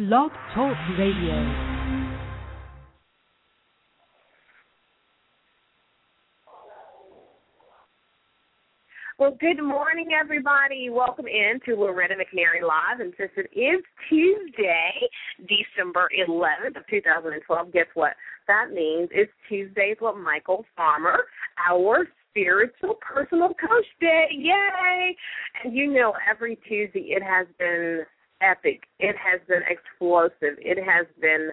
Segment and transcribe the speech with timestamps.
[0.00, 1.34] Blog Talk Radio.
[9.18, 10.88] Well, good morning, everybody.
[10.88, 13.00] Welcome in to Loretta McNary Live.
[13.00, 14.90] And since it is Tuesday,
[15.40, 18.14] December 11th of 2012, guess what?
[18.48, 21.24] That means it's Tuesdays with Michael Farmer,
[21.70, 24.28] our spiritual personal coach day.
[24.30, 25.14] Yay!
[25.62, 28.06] And you know, every Tuesday it has been
[28.40, 28.84] epic.
[28.98, 30.58] It has been explosive.
[30.58, 31.50] It has been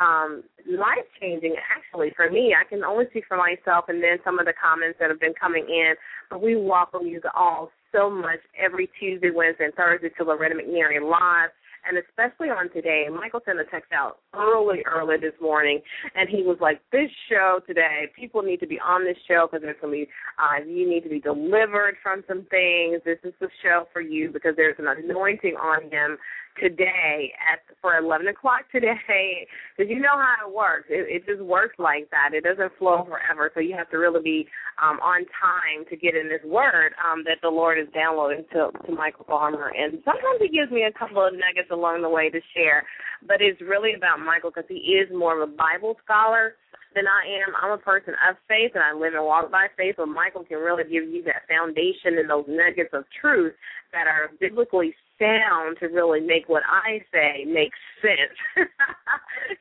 [0.00, 2.54] um, life changing actually for me.
[2.54, 5.34] I can only speak for myself and then some of the comments that have been
[5.34, 5.94] coming in.
[6.30, 11.02] But we welcome you all so much every Tuesday, Wednesday, and Thursday to Loretta McNary
[11.02, 11.50] Live.
[11.88, 15.80] And especially on today, Michael sent a text out early, early this morning,
[16.14, 19.62] and he was like, "This show today, people need to be on this show because
[19.62, 23.02] there's to be, uh, you need to be delivered from some things.
[23.04, 26.18] This is the show for you because there's an anointing on him
[26.58, 28.96] today at for eleven o'clock today
[29.76, 30.86] because you know how it works.
[30.88, 32.34] It, it just works like that.
[32.34, 34.48] It doesn't flow forever, so you have to really be
[34.82, 38.70] um, on time to get in this word um, that the Lord is downloading to
[38.86, 39.70] to Michael Farmer.
[39.76, 42.84] And sometimes he gives me a couple of nuggets along the way to share,
[43.26, 46.56] but it's really about Michael because he is more of a Bible scholar
[46.94, 47.54] than I am.
[47.54, 50.58] I'm a person of faith and I live and walk by faith, but Michael can
[50.58, 53.54] really give you that foundation and those nuggets of truth
[53.92, 58.34] that are biblically sound to really make what I say make sense.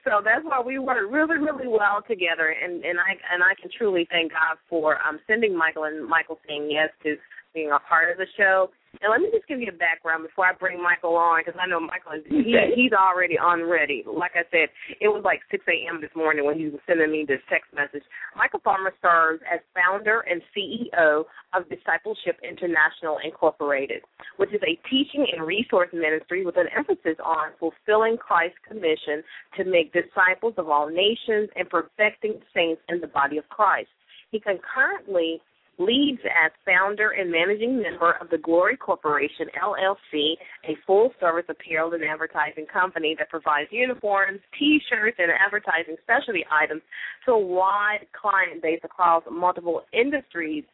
[0.04, 3.70] so that's why we work really, really well together and, and I and I can
[3.78, 7.18] truly thank God for um sending Michael and Michael saying yes to
[7.54, 8.70] being a part of the show
[9.02, 11.68] and let me just give you a background before I bring Michael on, because I
[11.70, 14.04] know Michael is he, he's already on ready.
[14.06, 16.02] Like I said, it was like 6 a.m.
[16.02, 18.04] this morning when he was sending me this text message.
[18.36, 24.02] Michael Farmer serves as founder and CEO of Discipleship International Incorporated,
[24.38, 29.22] which is a teaching and resource ministry with an emphasis on fulfilling Christ's commission
[29.58, 33.94] to make disciples of all nations and perfecting saints in the body of Christ.
[34.32, 35.42] He concurrently
[35.80, 40.36] leads as founder and managing member of the Glory Corporation, LLC,
[40.66, 46.46] a full service apparel and advertising company that provides uniforms, t shirts, and advertising specialty
[46.52, 46.82] items
[47.26, 50.66] to a wide client base across multiple industries.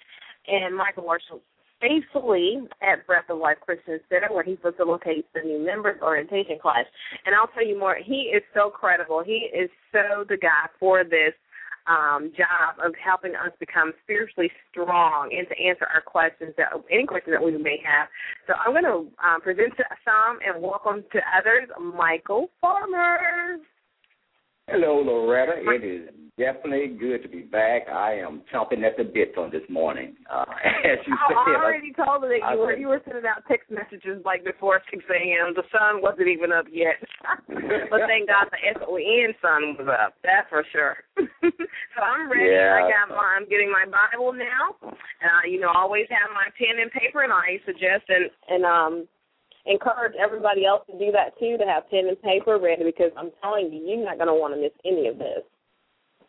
[0.48, 1.42] And Michael Marshall
[1.82, 6.86] faithfully at Breath of Life Christian Center, where he facilitates the new members orientation class.
[7.26, 9.24] And I'll tell you more, he is so credible.
[9.26, 11.34] He is so the guy for this
[11.88, 17.06] um, job of helping us become spiritually strong and to answer our questions that any
[17.06, 18.08] questions that we may have.
[18.48, 23.58] So I'm going to um, present to some and welcome to others, Michael Farmer.
[24.68, 25.62] Hello, Loretta.
[25.62, 27.88] It is definitely good to be back.
[27.88, 30.16] I am chomping at the bit on this morning.
[30.26, 30.42] Uh,
[30.84, 33.30] as you said, I already I, told her that you I were you were sending
[33.30, 35.54] out text messages like before six a.m.
[35.54, 36.98] The sun wasn't even up yet,
[37.48, 40.18] but thank God the S O N sun was up.
[40.24, 40.98] That's for sure.
[41.22, 42.50] so I'm ready.
[42.50, 42.82] Yeah.
[42.82, 46.50] I got my I'm getting my Bible now, and I you know always have my
[46.58, 49.08] pen and paper, and I suggest and and um
[49.66, 53.32] encourage everybody else to do that too, to have pen and paper ready because I'm
[53.42, 55.44] telling you, you're not going to want to miss any of this.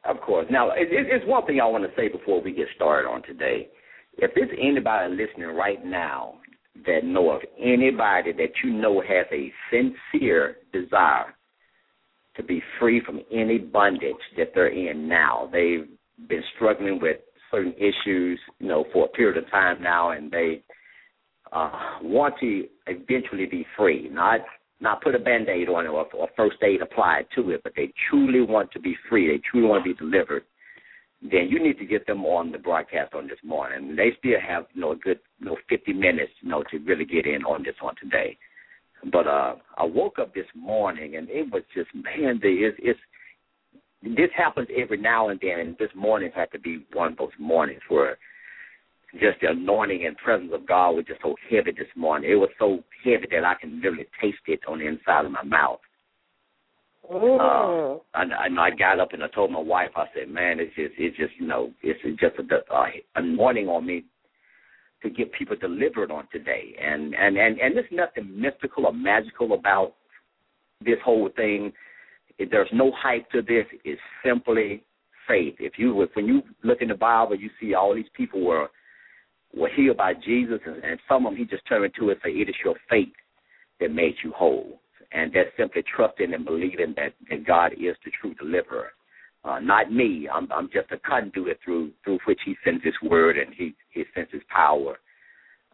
[0.05, 0.47] Of course.
[0.51, 3.69] Now, it, it's one thing I want to say before we get started on today.
[4.19, 6.37] If there's anybody listening right now
[6.87, 11.35] that know of anybody that you know has a sincere desire
[12.37, 15.89] to be free from any bondage that they're in now, they've
[16.29, 17.19] been struggling with
[17.51, 20.63] certain issues, you know, for a period of time now, and they
[21.53, 24.41] uh, want to eventually be free, not
[24.79, 27.91] not put a band-aid on it or, or first aid applied to it, but they
[28.11, 30.43] truly want to be free, they truly want to be delivered,
[31.23, 33.97] then you need to get them on the broadcast on this morning.
[33.97, 37.05] They still have you know a good you know 50 minutes you know to really
[37.05, 38.37] get in on this one today.
[39.11, 43.01] But uh I woke up this morning and it was just man, the it's, it's
[44.03, 47.31] this happens every now and then, and this morning had to be one of those
[47.39, 48.19] mornings where
[49.19, 52.31] just the anointing and presence of God was just so heavy this morning.
[52.31, 55.45] It was so heavy that I can literally taste it on the inside of my
[55.45, 55.81] mouth.
[57.09, 59.91] Uh, I, I, I got up and I told my wife.
[59.95, 63.87] I said, "Man, it's just, it's just, you know, it's just a uh, anointing on
[63.87, 64.05] me
[65.03, 69.53] to get people delivered on today." And and and and there's nothing mystical or magical
[69.53, 69.95] about
[70.85, 71.73] this whole thing.
[72.39, 73.67] There's no hype to this.
[73.85, 74.83] It's simply
[75.29, 75.55] faith.
[75.61, 78.69] If you when you look in the Bible, you see all these people were
[79.57, 82.49] were healed by Jesus, and, some of them he just turned to and said, "It
[82.49, 83.13] is your faith
[83.81, 84.81] that made you whole,"
[85.13, 88.93] and that's simply trusting and believing that, that God is the true deliverer.
[89.45, 90.29] Uh, not me.
[90.33, 94.05] I'm, I'm just a conduit through through which He sends His word and He He
[94.15, 94.99] sends His power,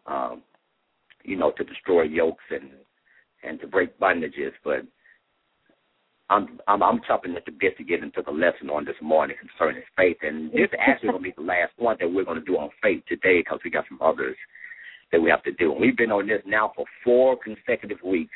[0.05, 0.43] um,
[1.23, 2.69] you know, to destroy yokes and
[3.43, 4.53] and to break bondages.
[4.63, 4.85] But
[6.29, 9.35] I'm I'm I'm chopping at the bit to get into the lesson on this morning
[9.39, 12.45] concerning faith, and this actually going to be the last one that we're going to
[12.45, 14.35] do on faith today because we got some others
[15.11, 15.71] that we have to do.
[15.71, 18.33] And we've been on this now for four consecutive weeks,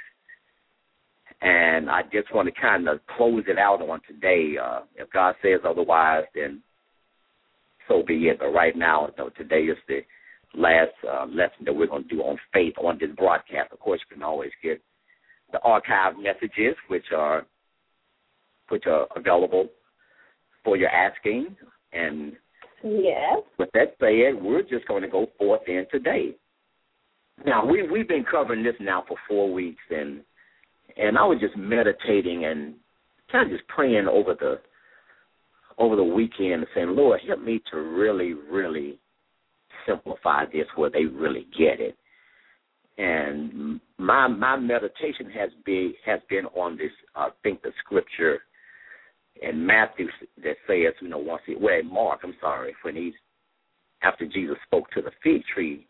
[1.41, 4.55] and I just want to kind of close it out on today.
[4.61, 6.61] Uh, if God says otherwise, then
[7.87, 8.39] so be it.
[8.39, 10.01] But right now, though, today is the
[10.55, 13.71] last uh, lesson that we're going to do on faith on this broadcast.
[13.71, 14.81] Of course, you can always get
[15.51, 17.45] the archive messages, which are
[18.69, 19.67] which are available
[20.63, 21.55] for your asking.
[21.93, 22.33] And
[22.83, 23.39] yes.
[23.57, 26.35] with that said, we're just going to go forth in today.
[27.45, 30.21] Now we we've been covering this now for four weeks, and
[30.97, 32.73] and I was just meditating and
[33.31, 34.59] kind of just praying over the
[35.77, 38.99] over the weekend and saying, Lord, help me to really, really
[39.85, 41.95] simplify this where they really get it.
[42.97, 46.91] And my my meditation has been has been on this.
[47.15, 48.39] Uh, I think the scripture
[49.41, 50.07] in Matthew
[50.43, 53.13] that says, you know, once he well Mark, I'm sorry, when he's
[54.03, 55.87] after Jesus spoke to the fig tree,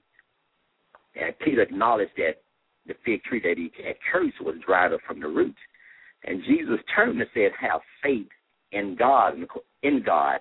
[1.15, 2.41] and Peter acknowledged that
[2.85, 5.57] the fig tree that he had cursed was dried up from the roots.
[6.23, 8.27] And Jesus turned and said, Have faith
[8.71, 9.35] in God
[9.83, 10.39] in God.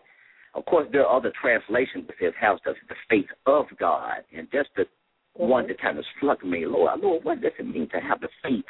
[0.54, 2.74] Of course there are other translations that says have the
[3.10, 4.24] faith of God.
[4.36, 5.48] And that's the mm-hmm.
[5.48, 8.28] one that kind of struck me, Lord, Lord, what does it mean to have the
[8.42, 8.64] faith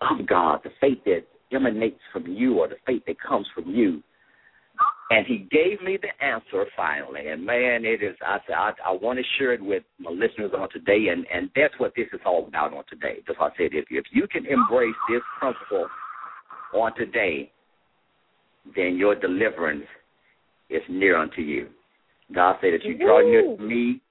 [0.00, 4.02] of God, the faith that emanates from you or the faith that comes from you.
[5.10, 7.28] And he gave me the answer finally.
[7.28, 10.52] And man, it is I said I, I want to share it with my listeners
[10.56, 13.20] on today and, and that's what this is all about on today.
[13.26, 15.88] That's why I said if if you can embrace this principle
[16.74, 17.50] on today,
[18.76, 19.86] then your deliverance
[20.68, 21.68] is near unto you.
[22.34, 24.02] God said if you draw near to me,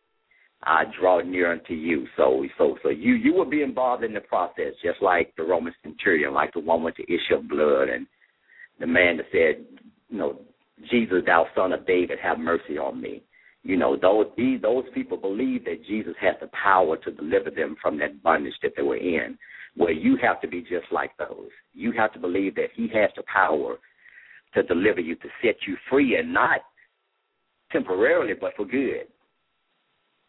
[0.64, 2.08] I draw near unto you.
[2.18, 5.74] So so so you you will be involved in the process, just like the Roman
[5.84, 8.08] centurion, like the one with the issue of blood and
[8.80, 9.66] the man that said,
[10.10, 10.40] you know,
[10.90, 13.24] Jesus, thou son of David, have mercy on me.
[13.64, 17.76] You know, those these those people believe that Jesus has the power to deliver them
[17.82, 19.38] from that bondage that they were in.
[19.76, 21.50] Where you have to be just like those.
[21.74, 23.78] You have to believe that He has the power
[24.56, 26.62] to deliver you, to set you free, and not
[27.72, 29.06] temporarily, but for good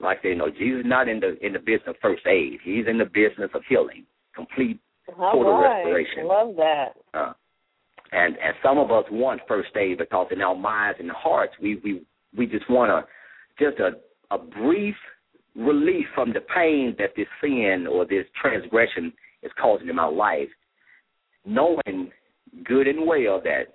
[0.01, 2.59] like they know, Jesus is not in the in the business of first aid.
[2.63, 4.05] He's in the business of healing,
[4.35, 5.83] complete total right.
[5.83, 6.27] restoration.
[6.27, 6.89] Love that.
[7.15, 7.33] Uh,
[8.13, 11.81] and and some of us want first aid because in our minds and hearts we
[11.85, 12.03] we
[12.37, 13.93] we just want to just a
[14.35, 14.95] a brief
[15.57, 19.13] relief from the pain that this sin or this transgression
[19.43, 20.49] is causing in our life,
[21.45, 22.11] knowing
[22.65, 23.73] good and well that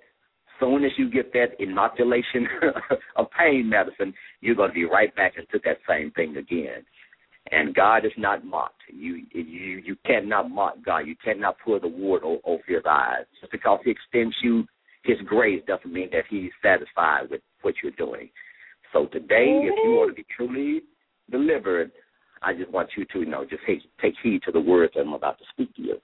[0.60, 2.46] soon as you get that inoculation
[3.16, 6.84] of pain medicine, you're going to be right back into that same thing again.
[7.50, 8.80] And God is not mocked.
[8.90, 11.00] You you you cannot mock God.
[11.00, 13.26] You cannot pull the wool over His eyes.
[13.38, 14.64] Just because He extends you
[15.02, 18.30] His grace doesn't mean that He's satisfied with what you're doing.
[18.94, 20.84] So today, if you want to be truly
[21.30, 21.92] delivered,
[22.40, 23.62] I just want you to you know just
[24.00, 26.00] take heed to the words that I'm about to speak to you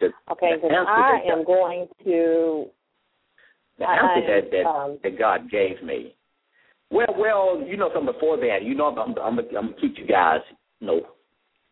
[0.00, 2.66] the, okay, the I am going to.
[3.78, 6.14] The answer that that, um, that God gave me.
[6.90, 10.06] Well, well, you know, from before that, you know, I'm, I'm, I'm gonna keep you
[10.06, 10.40] guys,
[10.78, 11.00] you know,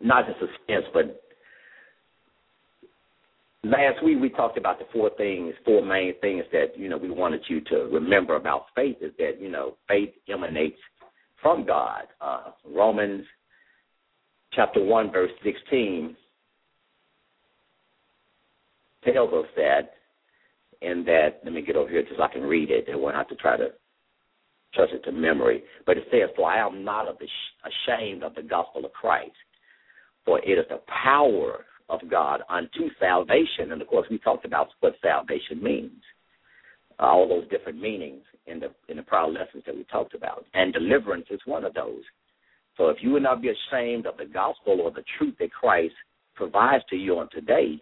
[0.00, 1.22] not in suspense, but
[3.64, 7.10] last week we talked about the four things, four main things that you know we
[7.10, 10.78] wanted you to remember about faith is that you know faith emanates
[11.40, 12.02] from God.
[12.20, 13.24] Uh, Romans
[14.52, 16.16] chapter one verse sixteen
[19.04, 19.92] tells us that,
[20.80, 22.86] and that, let me get over here just so I can read it.
[22.92, 23.68] I won't have to try to
[24.74, 25.62] trust it to memory.
[25.86, 29.32] But it says, For I am not ashamed of the gospel of Christ,
[30.24, 33.72] for it is the power of God unto salvation.
[33.72, 36.02] And of course, we talked about what salvation means,
[36.98, 40.44] all those different meanings in the in the prior lessons that we talked about.
[40.54, 42.02] And deliverance is one of those.
[42.76, 45.94] So if you would not be ashamed of the gospel or the truth that Christ
[46.34, 47.78] provides to you on today,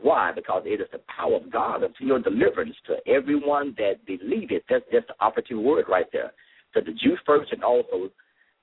[0.00, 0.32] why?
[0.34, 4.62] Because it is the power of God unto your deliverance to everyone that believeth.
[4.68, 6.32] That's just the operative word right there.
[6.74, 8.10] To the Jew first and also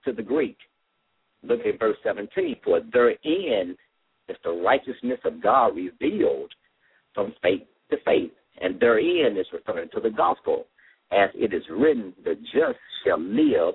[0.06, 0.58] to the Greek.
[1.44, 2.58] Look at verse 17.
[2.64, 3.76] For therein
[4.28, 6.52] is the righteousness of God revealed
[7.16, 8.32] from faith to faith.
[8.62, 10.66] And therein is referring to the gospel.
[11.12, 13.74] As it is written, the just shall live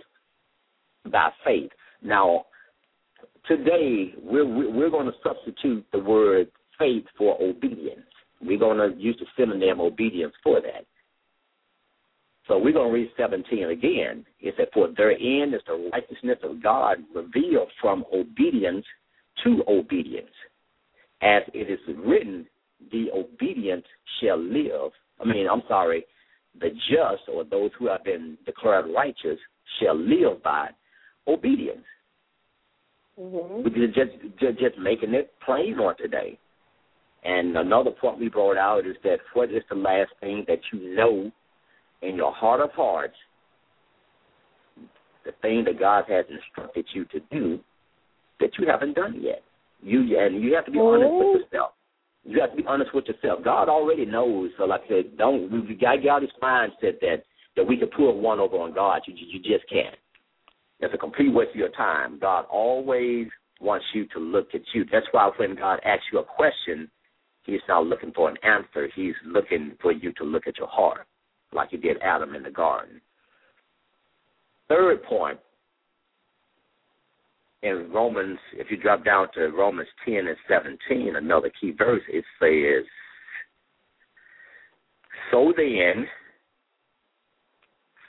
[1.10, 1.70] by faith.
[2.02, 2.46] Now,
[3.46, 6.48] today we're we're going to substitute the word
[6.78, 8.06] faith for obedience.
[8.40, 10.84] We're going to use the synonym obedience for that.
[12.48, 14.24] So we're going to read 17 again.
[14.40, 18.84] It said, For therein is the righteousness of God revealed from obedience
[19.44, 20.30] to obedience.
[21.22, 22.46] As it is written,
[22.92, 23.84] the obedient
[24.20, 24.92] shall live.
[25.20, 26.04] I mean, I'm sorry,
[26.60, 29.38] the just or those who have been declared righteous
[29.80, 30.68] shall live by
[31.26, 31.84] obedience.
[33.18, 33.62] Mm-hmm.
[33.62, 36.38] We're just, just just making it plain on today.
[37.24, 40.94] And another point we brought out is that what is the last thing that you
[40.94, 41.30] know
[42.02, 43.16] in your heart of hearts,
[45.24, 47.58] the thing that God has instructed you to do
[48.40, 49.42] that you haven't done yet.
[49.82, 50.94] You and you have to be Oh.
[50.94, 51.38] honest with oh.
[51.38, 51.72] yourself.
[52.24, 53.42] You have to be honest with yourself.
[53.44, 54.50] God already knows.
[54.56, 57.22] So, like I said, don't we got to get out of this mindset that
[57.56, 59.02] that we can put one over on God.
[59.06, 59.96] You you just can't.
[60.80, 62.18] It's a complete waste of your time.
[62.20, 63.28] God always
[63.60, 64.84] wants you to look at you.
[64.90, 66.90] That's why when God asks you a question,
[67.46, 68.88] He's not looking for an answer.
[68.94, 71.06] He's looking for you to look at your heart,
[71.52, 73.00] like He did Adam in the garden.
[74.68, 75.38] Third point
[77.62, 82.24] in Romans, if you drop down to Romans 10 and 17, another key verse, it
[82.40, 82.84] says,
[85.30, 86.06] So then,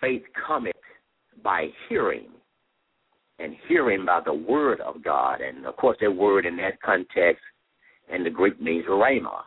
[0.02, 0.74] faith cometh
[1.44, 2.30] by hearing,
[3.38, 5.42] and hearing by the word of God.
[5.42, 7.44] And of course, that word in that context
[8.14, 9.42] in the Greek means rhema,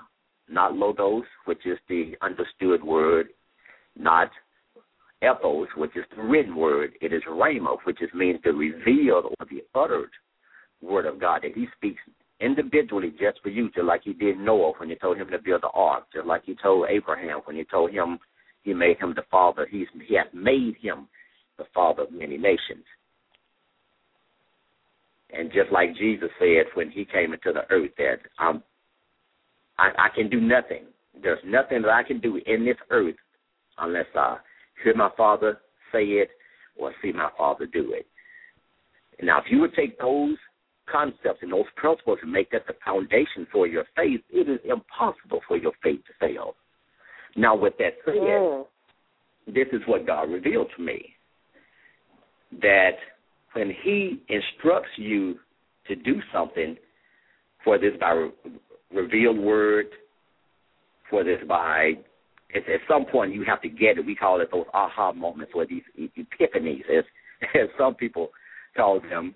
[0.49, 3.29] not logos, which is the understood word,
[3.97, 4.31] not
[5.23, 6.93] ethos, which is the written word.
[7.01, 10.11] It is rhema, which is means the revealed or the uttered
[10.83, 12.01] word of God that He speaks
[12.41, 15.63] individually just for you, just like He did Noah when He told him to build
[15.63, 18.19] the ark, just like He told Abraham when He told him
[18.63, 19.67] He made him the father.
[19.71, 21.09] He's He has made him
[21.59, 22.85] the father of many nations.
[25.37, 28.63] And just like Jesus said when He came into the earth, that I'm,
[29.79, 30.85] I, I can do nothing.
[31.23, 33.17] There's nothing that I can do in this earth
[33.79, 34.37] unless I
[34.83, 35.59] hear my father
[35.93, 36.31] say it
[36.77, 38.07] or see my father do it.
[39.23, 40.37] Now, if you would take those
[40.91, 45.41] concepts and those principles and make that the foundation for your faith, it is impossible
[45.47, 46.55] for your faith to fail.
[47.37, 48.67] Now, with that said, Mm.
[49.47, 51.15] this is what God revealed to me
[52.61, 52.97] that
[53.53, 55.39] when He instructs you
[55.89, 56.77] to do something,
[57.65, 58.31] for this by re-
[58.93, 59.87] revealed word,
[61.09, 61.95] for this by
[62.53, 64.07] it's, at some point you have to get it.
[64.07, 67.05] We call it those aha moments or these epiphanies, as,
[67.55, 68.31] as some people
[68.77, 69.35] call them.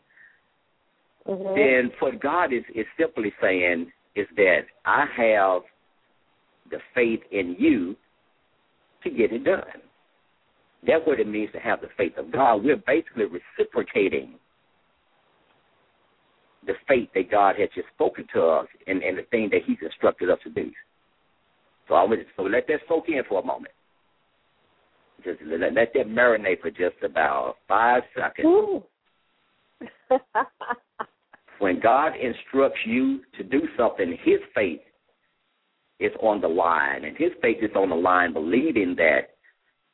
[1.29, 1.55] Mhm.
[1.55, 5.63] Then what God is, is simply saying is that I have
[6.71, 7.97] the faith in you
[9.03, 9.63] to get it done.
[10.87, 12.65] That's what it means to have the faith of God.
[12.65, 14.35] We're basically reciprocating
[16.67, 19.79] the faith that God has just spoken to us and, and the thing that He's
[19.83, 20.71] instructed us to do.
[21.89, 23.73] So I would so let that soak in for a moment.
[25.23, 28.83] Just let, let that marinate for just about five seconds.
[31.61, 34.81] When God instructs you to do something, His faith
[36.01, 39.34] is on the line, and His faith is on the line, believing that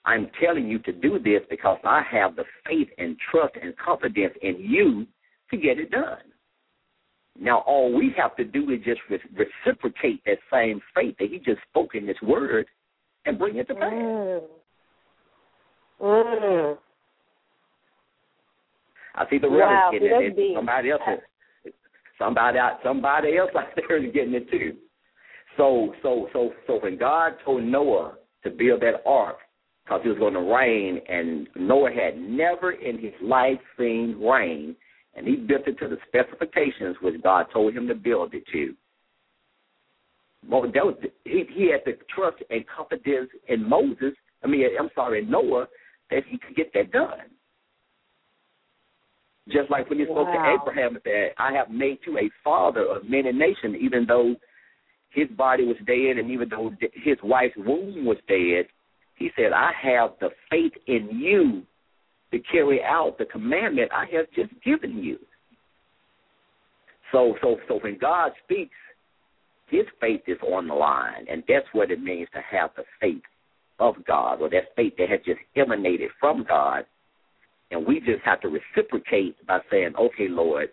[0.05, 4.35] I'm telling you to do this because I have the faith and trust and confidence
[4.43, 5.07] in you
[5.51, 6.19] to get it done.
[7.39, 11.39] Now, all we have to do is just re- reciprocate that same faith that He
[11.39, 12.67] just spoke in His Word
[13.27, 13.91] and bring it to pass.
[13.91, 14.43] Mm.
[16.01, 16.79] Mm.
[19.15, 20.37] I see the Wow, getting it.
[20.37, 20.57] deep.
[20.57, 21.03] Somebody else
[21.65, 21.73] is
[22.19, 24.77] somebody out somebody else out there is getting it too.
[25.57, 28.15] So so so so when God told Noah
[28.45, 29.39] to build that ark
[29.91, 34.77] because it was going to rain and Noah had never in his life seen rain
[35.17, 38.75] and he built it to the specifications which God told him to build it to.
[40.49, 40.95] Well, that was,
[41.25, 44.15] he, he had the trust and confidence in Moses.
[44.45, 45.67] I mean, I'm sorry, Noah,
[46.11, 47.27] that he could get that done.
[49.49, 53.09] Just like when he spoke to Abraham said, I have made you a father of
[53.09, 54.37] many nations, even though
[55.11, 58.67] his body was dead and even though his wife's womb was dead,
[59.21, 61.63] he said, I have the faith in you
[62.33, 65.19] to carry out the commandment I have just given you.
[67.13, 68.75] So so so when God speaks,
[69.69, 73.23] his faith is on the line, and that's what it means to have the faith
[73.79, 76.87] of God, or that faith that has just emanated from God.
[77.71, 80.71] And we just have to reciprocate by saying, Okay, Lord,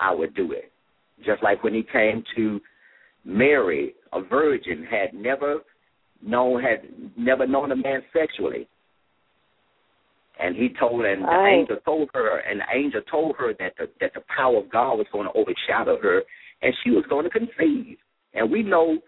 [0.00, 0.72] I will do it.
[1.24, 2.60] Just like when he came to
[3.24, 5.60] Mary, a virgin, had never
[6.24, 8.68] known had never known a man sexually.
[10.40, 11.58] And he told and the Right.
[11.60, 14.98] angel told her and the angel told her that the that the power of God
[14.98, 16.24] was going to overshadow her
[16.62, 17.98] and she was going to conceive.
[18.32, 18.98] And we know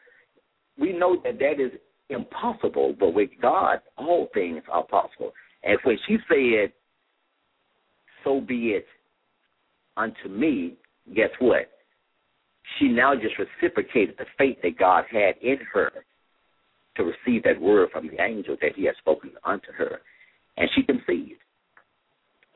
[0.79, 1.73] we know that that is
[2.11, 5.33] impossible, but with God all things are possible.
[5.65, 6.73] And when she said,
[8.23, 8.87] So be it
[9.97, 10.77] unto me,
[11.13, 11.71] guess what?
[12.79, 15.91] she now just reciprocated the faith that God had in her
[16.97, 20.01] to receive that word from the angel that he had spoken unto her.
[20.57, 21.41] And she conceived.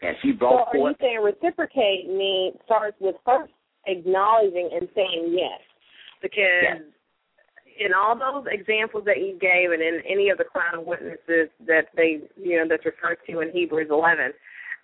[0.03, 0.87] And she brought so forth.
[0.87, 3.53] are you saying reciprocate me starts with first
[3.87, 5.61] acknowledging and saying yes?
[6.23, 6.83] Because Yes.
[7.79, 11.49] in all those examples that you gave, and in any of the cloud of witnesses
[11.67, 14.33] that they, you know, that's referred to in Hebrews 11,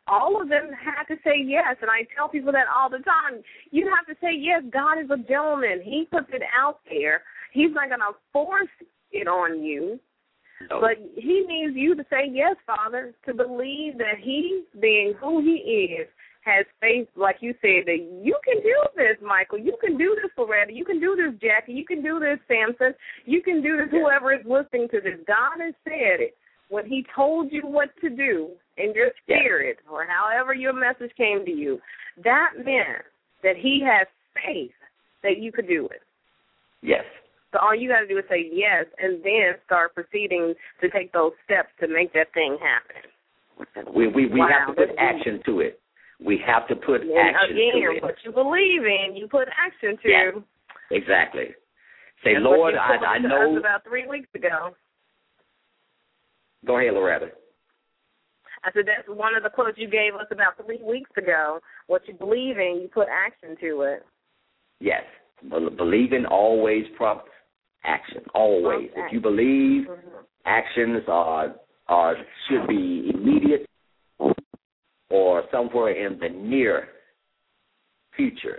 [0.07, 1.77] all of them had to say yes.
[1.81, 3.43] And I tell people that all the time.
[3.71, 4.63] You have to say yes.
[4.71, 5.83] God is a gentleman.
[5.83, 7.23] He puts it out there.
[7.53, 8.71] He's not going to force
[9.21, 9.99] it on you.
[10.71, 10.81] No.
[10.81, 15.97] But he needs you to say yes, Father, to believe that he, being who he
[16.01, 16.09] is,
[16.45, 19.59] has faith, like you said, that you can do this, Michael.
[19.59, 20.73] You can do this, Loretta.
[20.73, 21.73] You can do this, Jackie.
[21.73, 22.95] You can do this, Samson.
[23.25, 25.19] You can do this, whoever is listening to this.
[25.27, 26.37] God has said it
[26.69, 29.41] when he told you what to do in your Yes.
[29.43, 31.81] spirit or however your message came to you.
[32.23, 33.05] That meant
[33.43, 34.73] that he has faith
[35.23, 36.03] that you could do it.
[36.83, 37.05] yes.
[37.53, 41.13] So all you got to do is say yes, and then start proceeding to take
[41.13, 43.03] those steps to make that thing happen.
[43.95, 45.81] We we, we Wow, have to put action to it.
[46.25, 48.03] We have to put And action again, to it.
[48.03, 50.09] what you believe in, you put action to.
[50.09, 50.35] Yes.
[50.91, 51.55] Exactly.
[52.25, 53.57] Say, That's Lord, I, I know.
[53.59, 54.75] about three weeks ago.
[56.67, 57.29] Go ahead, Loretta.
[58.65, 61.61] I said that's one of the quotes you gave us about three weeks ago.
[61.87, 64.03] What you believe in, you put action to it.
[64.81, 65.03] Yes.
[65.51, 67.31] Bel- Believing always prompts
[67.85, 68.23] action.
[68.35, 68.91] Always.
[68.97, 69.87] If you believe,
[70.45, 71.55] actions are
[71.89, 72.17] are
[72.49, 73.67] should be immediate
[75.11, 76.89] or somewhere in the near
[78.17, 78.59] future.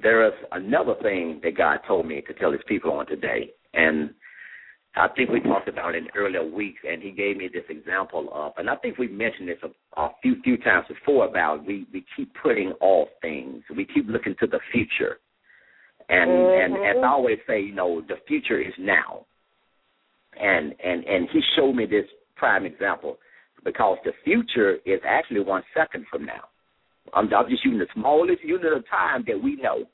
[0.00, 4.10] There is another thing that God told me to tell His people on today, and
[4.96, 8.28] I think we talked about it in earlier weeks, and He gave me this example
[8.32, 11.86] of, and I think we mentioned this a, a few few times before about we
[11.92, 15.18] we keep putting off things, we keep looking to the future,
[16.08, 16.98] and and mm-hmm.
[16.98, 19.26] as I always say, you know, the future is now
[20.40, 23.18] and and and he showed me this prime example
[23.64, 26.48] because the future is actually one second from now.
[27.14, 29.84] I'm, I'm just using the smallest unit of time that we know.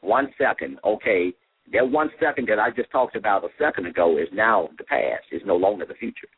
[0.00, 1.32] One second, okay.
[1.72, 5.24] That one second that I just talked about a second ago is now the past.
[5.30, 6.28] It's no longer the future.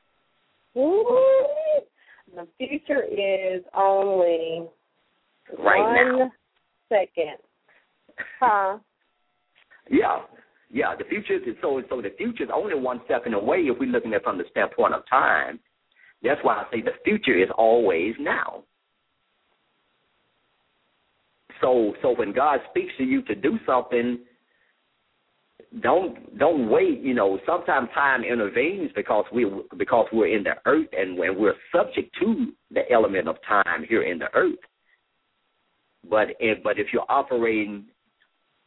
[0.76, 1.06] Ooh.
[2.34, 4.66] The future is only
[5.58, 6.32] Right one now.
[6.88, 7.38] second.
[8.40, 8.78] Huh?
[9.90, 10.20] Yeah,
[10.70, 10.94] yeah.
[10.96, 12.00] The future is so so.
[12.00, 14.94] The future is only one second away if we're looking at it from the standpoint
[14.94, 15.60] of time.
[16.22, 18.64] That's why I say the future is always now.
[21.60, 24.20] So so when God speaks to you to do something,
[25.82, 27.00] don't don't wait.
[27.00, 31.54] You know, sometimes time intervenes because we because we're in the earth and when we're
[31.74, 34.58] subject to the element of time here in the earth.
[36.08, 37.86] But if but if you're operating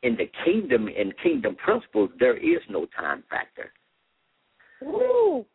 [0.03, 3.71] in the kingdom and kingdom principles, there is no time factor.
[4.81, 5.45] Woo.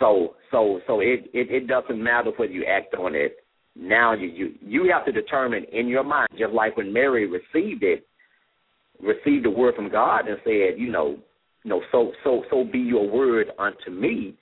[0.00, 3.36] So so so it, it, it doesn't matter whether you act on it
[3.76, 4.14] now.
[4.14, 8.06] You, you you have to determine in your mind, just like when Mary received it,
[9.00, 11.18] received the word from God and said, you know,
[11.62, 14.34] you know, so so so be your word unto me.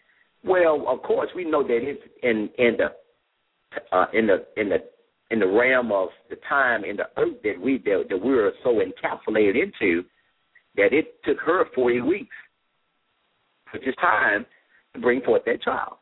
[0.45, 4.79] Well, of course, we know that it's in in the uh, in the in the
[5.31, 8.53] in the realm of the time in the earth that we that, that we are
[8.65, 10.05] so encapsulated into
[10.77, 12.37] that it took her forty weeks,
[13.73, 14.47] which is time
[14.95, 15.97] to bring forth that child.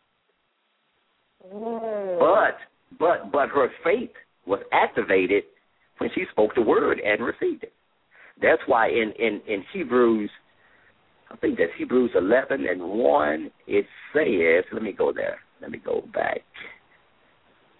[1.52, 2.18] Mm.
[2.18, 4.10] But but but her faith
[4.46, 5.44] was activated
[5.98, 7.72] when she spoke the word and received it.
[8.40, 10.30] That's why in in in Hebrews,
[11.30, 13.50] I think that's Hebrews eleven and one.
[13.66, 15.38] It says, let me go there.
[15.60, 16.40] Let me go back.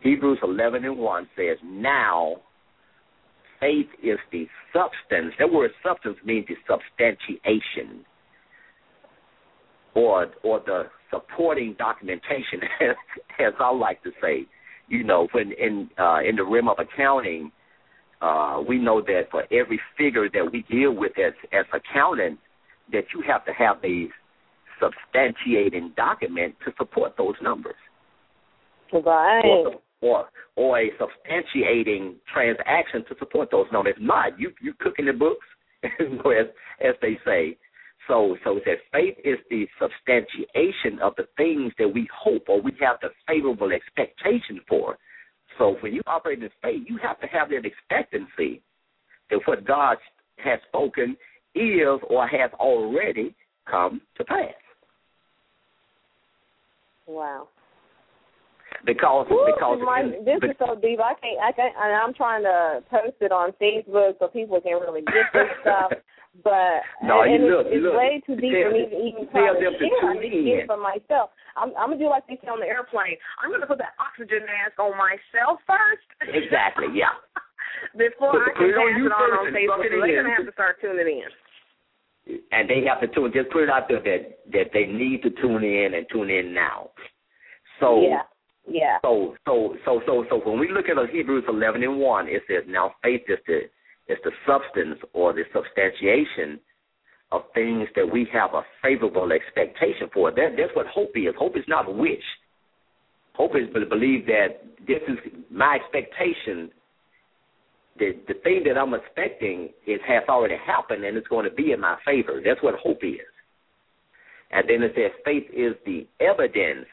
[0.01, 2.37] Hebrews eleven and one says, now
[3.61, 5.35] faith is the substance.
[5.39, 8.05] That word substance means the substantiation
[9.95, 12.97] or or the supporting documentation, as,
[13.39, 14.47] as I like to say.
[14.89, 17.53] You know, when in uh, in the realm of accounting,
[18.23, 22.41] uh, we know that for every figure that we deal with as as accountants,
[22.93, 24.09] that you have to have a
[24.81, 27.75] substantiating document to support those numbers,
[28.93, 29.43] Right.
[30.01, 33.95] Or, or a substantiating transaction to support those numbers.
[33.97, 35.47] If not, you you cooking the books,
[35.83, 36.47] as
[36.81, 37.57] as they say.
[38.07, 42.61] So so it says faith is the substantiation of the things that we hope or
[42.61, 44.97] we have the favorable expectation for.
[45.59, 48.63] So when you operate in faith, you have to have that expectancy
[49.31, 49.99] that what God
[50.39, 51.17] has spoken
[51.55, 53.35] is or has already
[53.69, 54.55] come to pass.
[57.07, 57.49] Wow.
[58.85, 61.01] Because Ooh, because my, this is so deep.
[61.01, 61.41] I can't.
[61.43, 61.75] I can't.
[61.77, 65.93] And I'm trying to post it on Facebook so people can really get this stuff.
[66.45, 68.95] But no, and, you and look, it's, it's look, way too deep for me to
[68.95, 69.75] even try to share.
[69.75, 71.35] I tune get it for myself.
[71.59, 73.19] I'm, I'm gonna do like they say on the airplane.
[73.43, 76.07] I'm gonna put that oxygen mask on myself first.
[76.23, 76.95] Exactly.
[76.95, 77.11] Yeah.
[77.99, 81.27] Before Put- I can pass it on on Facebook, they're gonna have to start tuning
[81.27, 82.39] in.
[82.55, 83.35] and they have to tune.
[83.35, 86.55] Just put it out there that that they need to tune in and tune in
[86.55, 86.95] now.
[87.83, 88.31] So yeah,
[88.69, 88.99] yeah.
[89.03, 92.65] so so so so so when we look at Hebrews eleven and one, it says
[92.69, 93.61] now faith is the
[94.09, 96.61] is the substance or the substantiation
[97.31, 100.31] of things that we have a favorable expectation for.
[100.31, 101.35] That that's what hope is.
[101.39, 102.25] Hope is not a wish.
[103.35, 105.19] Hope is to believe that this is
[105.51, 106.71] my expectation.
[107.99, 111.73] The the thing that I'm expecting is has already happened and it's going to be
[111.73, 112.41] in my favor.
[112.45, 113.21] That's what hope is.
[114.51, 116.87] And then it says faith is the evidence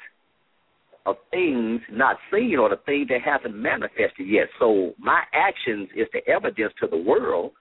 [1.05, 4.47] of things not seen or the thing that hasn't manifested yet.
[4.59, 7.51] So my actions is the evidence to the world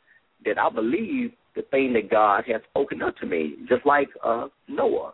[0.45, 4.49] that I believe the thing that God has spoken up to me, just like uh,
[4.69, 5.13] Noah.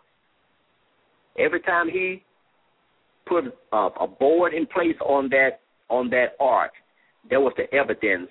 [1.38, 2.22] Every time he
[3.26, 6.72] put uh, a board in place on that on that ark,
[7.28, 8.28] there was the evidence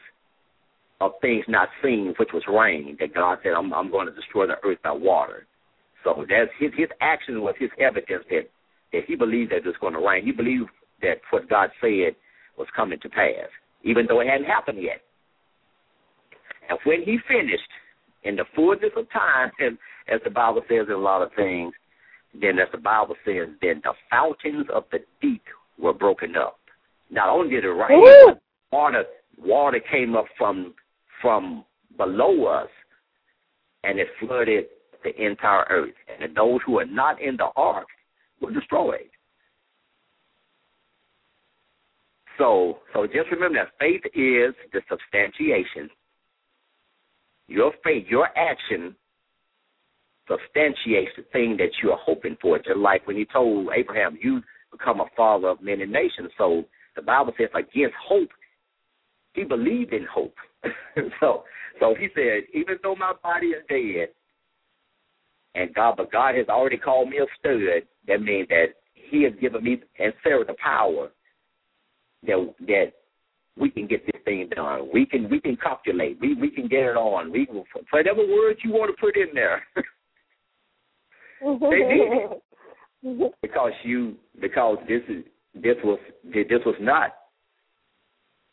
[1.02, 2.98] of things not seen, which was rain.
[3.00, 5.46] That God said, "I'm I'm going to destroy the earth by water."
[6.04, 8.50] So that's his his action was his evidence that
[8.94, 10.26] that he believed that it was going to rain.
[10.26, 10.70] He believed
[11.02, 12.16] that what God said
[12.58, 13.50] was coming to pass,
[13.84, 15.02] even though it hadn't happened yet.
[16.70, 17.70] And when he finished,
[18.24, 21.74] in the fullness of time, and as the Bible says in a lot of things,
[22.40, 25.44] then as the Bible says, then the fountains of the deep
[25.78, 26.60] were broken up.
[27.10, 29.04] Not only did it rain, but water
[29.42, 30.74] water came up from
[31.22, 31.66] from
[31.98, 32.70] below us,
[33.84, 34.66] and it flooded
[35.04, 35.94] the entire earth.
[36.22, 37.88] And those who are not in the ark
[38.42, 39.10] were destroyed.
[42.38, 45.90] So, so just remember that faith is the substantiation.
[47.48, 48.96] Your faith, your action
[50.30, 52.58] substantiates the thing that you are hoping for.
[52.60, 56.30] Just like when he told Abraham, you become a father of many nations.
[56.38, 56.64] So
[56.96, 58.30] the Bible says against hope,
[59.34, 60.36] he believed in hope.
[61.20, 61.44] so
[61.80, 64.10] so he said, even though my body is dead,
[65.56, 69.34] and God but God has already called me a stud, that means that he has
[69.40, 71.10] given me and Sarah the power
[72.28, 72.92] that that
[73.58, 74.90] we can get this thing done.
[74.94, 76.18] We can we can calculate.
[76.20, 77.32] We we can get it on.
[77.32, 79.64] We will whatever words you want to put in there.
[81.42, 82.32] they
[83.04, 86.00] did because you because this is this was
[86.34, 87.12] this was not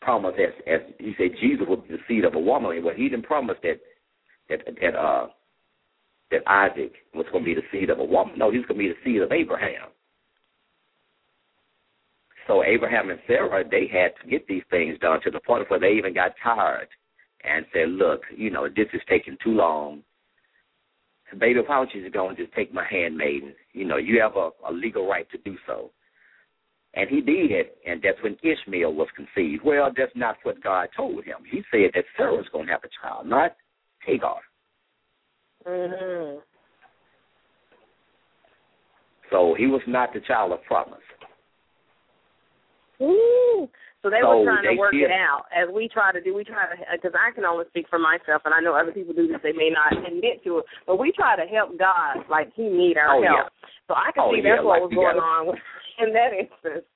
[0.00, 2.84] promised as as he said Jesus would be the seed of a woman.
[2.84, 3.80] Well, he didn't promise that
[4.48, 5.26] that that uh
[6.30, 8.38] that Isaac was going to be the seed of a woman.
[8.38, 9.88] No, he's going to be the seed of Abraham.
[12.46, 15.80] So Abraham and Sarah, they had to get these things done to the point where
[15.80, 16.88] they even got tired
[17.42, 20.02] and said, "Look, you know, this is taking too long.
[21.38, 23.54] Baby, why don't you just go and just take my handmaiden?
[23.72, 25.90] You know, you have a, a legal right to do so."
[26.94, 29.62] And he did, and that's when Ishmael was conceived.
[29.62, 31.38] Well, that's not what God told him.
[31.50, 33.54] He said that Sarah was going to have a child, not
[34.04, 34.38] Hagar.
[35.66, 36.38] Hmm
[39.30, 41.02] So he was not the child of promise.
[43.02, 43.68] Ooh.
[44.02, 46.32] So they So were trying to work it out as we try to do.
[46.32, 49.12] We try to because I can only speak for myself, and I know other people
[49.12, 49.38] do this.
[49.42, 52.96] They may not admit to it, but we try to help God like He need
[52.96, 53.34] our Oh, yeah.
[53.42, 53.52] help.
[53.88, 55.58] So I can Oh, see yeah, that's what like was going gotta- on with,
[55.98, 56.86] in that instance.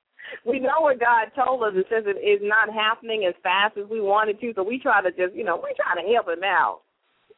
[0.47, 1.73] We know what God told us.
[1.75, 5.03] It says it is not happening as fast as we wanted to, so we try
[5.03, 6.83] to just, you know, we try to help Him out,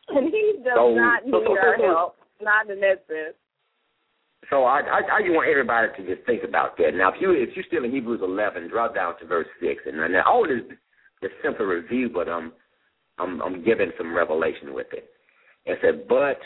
[0.09, 2.17] and He does So- not so- need so- our help.
[2.41, 3.37] Not in that sense.
[4.51, 6.93] So I, I, I just want everybody to just think about that.
[6.95, 9.97] Now, if you if you're still in Hebrews 11, drop down to verse six, and
[9.97, 10.61] now all this
[11.23, 12.53] is simple review, but I'm
[13.19, 15.09] I'm I'm giving some revelation with it.
[15.65, 16.39] It said, but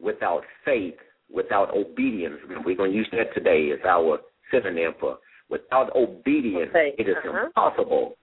[0.00, 0.94] without faith,
[1.30, 4.18] without obedience, we're going to use that today as our
[4.50, 5.18] synonym for
[5.50, 7.46] without obedience, Okay, it is uh-huh.
[7.46, 8.16] impossible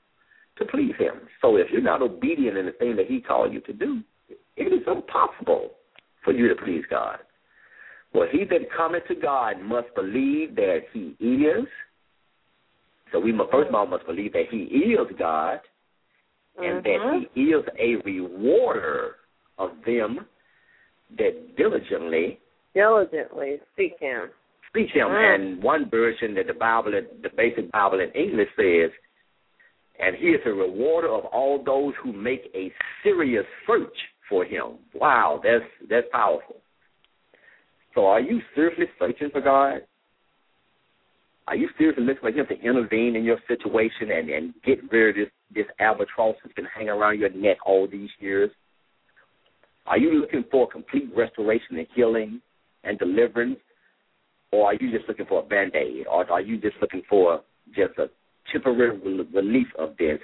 [0.58, 1.28] to please Him.
[1.42, 4.02] So if you're not obedient in the thing that He called you to do,
[4.62, 5.72] it is impossible
[6.24, 7.18] for you to please God.
[8.14, 11.66] Well, he that cometh to God must believe that he is.
[13.12, 15.60] So we must, first of all must believe that he is God
[16.58, 17.22] and Mhm.
[17.24, 19.18] that he is a rewarder
[19.58, 20.26] of them
[21.18, 22.40] that diligently
[22.74, 24.32] Diligently seek Him.
[24.74, 25.10] seek him.
[25.10, 25.36] Mm.
[25.36, 28.92] And one version that the Bible, the basic Bible in English says,
[30.00, 33.98] and he is a rewarder of all those who make a serious search
[34.32, 34.80] for him.
[34.96, 36.56] Wow, that's that's powerful.
[37.94, 39.82] So are you seriously searching for God?
[41.48, 45.10] Are you seriously looking for him to intervene in your situation and, and get rid
[45.10, 48.50] of this, this albatross that's been hanging around your neck all these years?
[49.86, 52.42] Are you looking for complete restoration and healing
[52.84, 53.58] and deliverance?
[54.54, 56.06] Or are you just looking for a band aid?
[56.08, 57.42] Or are you just looking for
[57.76, 58.10] just a
[58.52, 58.98] temporary
[59.34, 60.20] relief of this,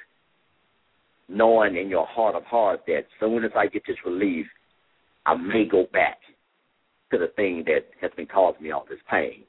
[1.30, 4.46] knowing in your heart of hearts that soon as I get this relief,
[5.26, 6.18] I may go back
[7.12, 9.44] to the thing that has been causing me all this pain.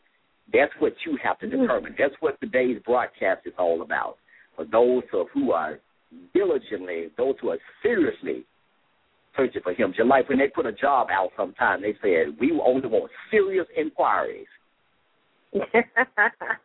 [0.52, 1.50] That's what you have to mm.
[1.50, 1.94] determine.
[1.98, 4.16] That's what today's broadcast is all about.
[4.56, 5.78] For those who are
[6.34, 8.44] diligently, those who are seriously
[9.36, 9.92] searching for Him.
[9.96, 13.66] Just like when they put a job out sometime, they said, we only want serious
[13.76, 14.46] inquiries.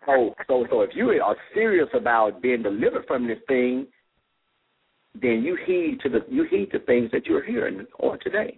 [0.05, 3.87] so, so, so if you are serious about being delivered from this thing,
[5.21, 8.57] then you heed to the you heed to things that you're hearing on today.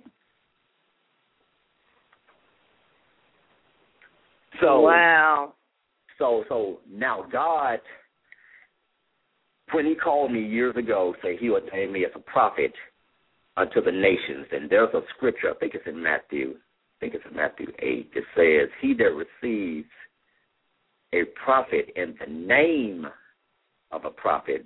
[4.61, 5.53] So wow.
[6.17, 7.79] So so now God,
[9.71, 12.73] when He called me years ago, say He ordained me as a prophet
[13.57, 17.25] unto the nations, and there's a scripture I think it's in Matthew, I think it's
[17.29, 18.11] in Matthew eight.
[18.15, 19.89] It says, "He that receives
[21.11, 23.07] a prophet in the name
[23.91, 24.65] of a prophet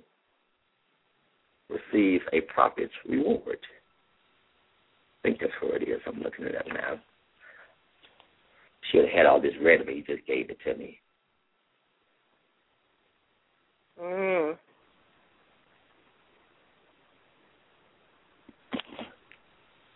[1.70, 3.58] receives a prophet's reward."
[5.22, 6.00] I think that's where it is.
[6.06, 6.98] I'm looking at that now.
[8.90, 10.98] Should have had all this ready, but he just gave it to me.
[14.02, 14.56] Mm.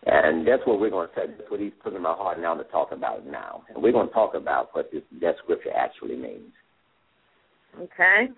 [0.06, 1.22] And that's what we're going to say.
[1.26, 3.62] That's what he's putting in my heart now to talk about now.
[3.68, 6.52] And we're going to talk about what this, that scripture actually means.
[7.80, 8.28] Okay.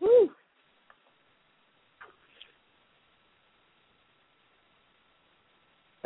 [0.00, 0.30] Woo.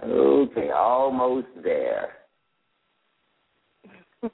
[0.04, 2.12] Okay, almost there
[4.22, 4.28] I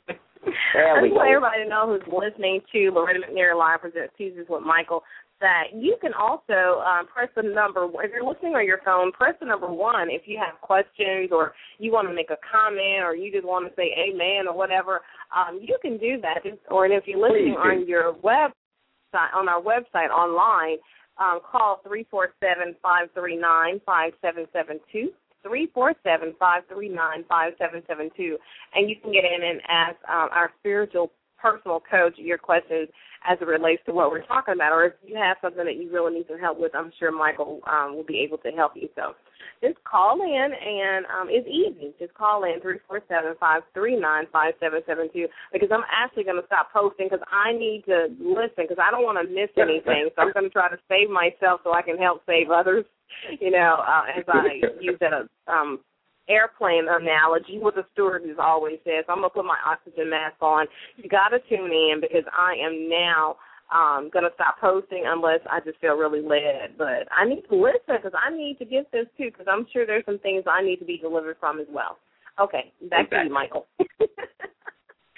[1.05, 5.03] just want everybody to know who's listening to Loretta McNary Live presents Tuesdays with Michael
[5.41, 9.13] that you can also um, press the number if you're listening on your phone.
[9.13, 13.05] Press the number one if you have questions or you want to make a comment
[13.05, 15.03] or you just want to say amen or whatever.
[15.35, 16.43] Um, you can do that.
[16.71, 20.79] Or if you're listening on your website on our website online,
[21.19, 25.11] um, call three four seven five three nine five seven seven two
[25.43, 28.37] three four seven five three nine five seven seven two,
[28.75, 32.89] and you can get in and ask um, our spiritual personal coach your questions
[33.29, 35.91] as it relates to what we're talking about, or if you have something that you
[35.93, 38.89] really need some help with, I'm sure Michael um, will be able to help you.
[38.95, 39.15] So
[39.63, 41.93] just call in, and um, it's easy.
[41.99, 45.85] Just call in three four seven five three nine five seven seven two because I'm
[45.91, 49.27] actually going to stop posting because I need to listen because I don't want to
[49.27, 50.11] miss anything.
[50.15, 52.85] So I'm going to try to save myself so I can help save others.
[53.41, 55.13] You know, uh, as I use that
[55.51, 55.81] um,
[56.29, 59.05] airplane analogy, what the stewardess always says.
[59.09, 60.67] I'm gonna put my oxygen mask on.
[60.97, 63.37] You gotta tune in because I am now
[63.73, 66.77] um gonna stop posting unless I just feel really led.
[66.77, 69.87] But I need to listen because I need to get this too because I'm sure
[69.87, 71.99] there's some things I need to be delivered from as well.
[72.41, 73.19] Okay, back exactly.
[73.19, 73.67] to you, Michael.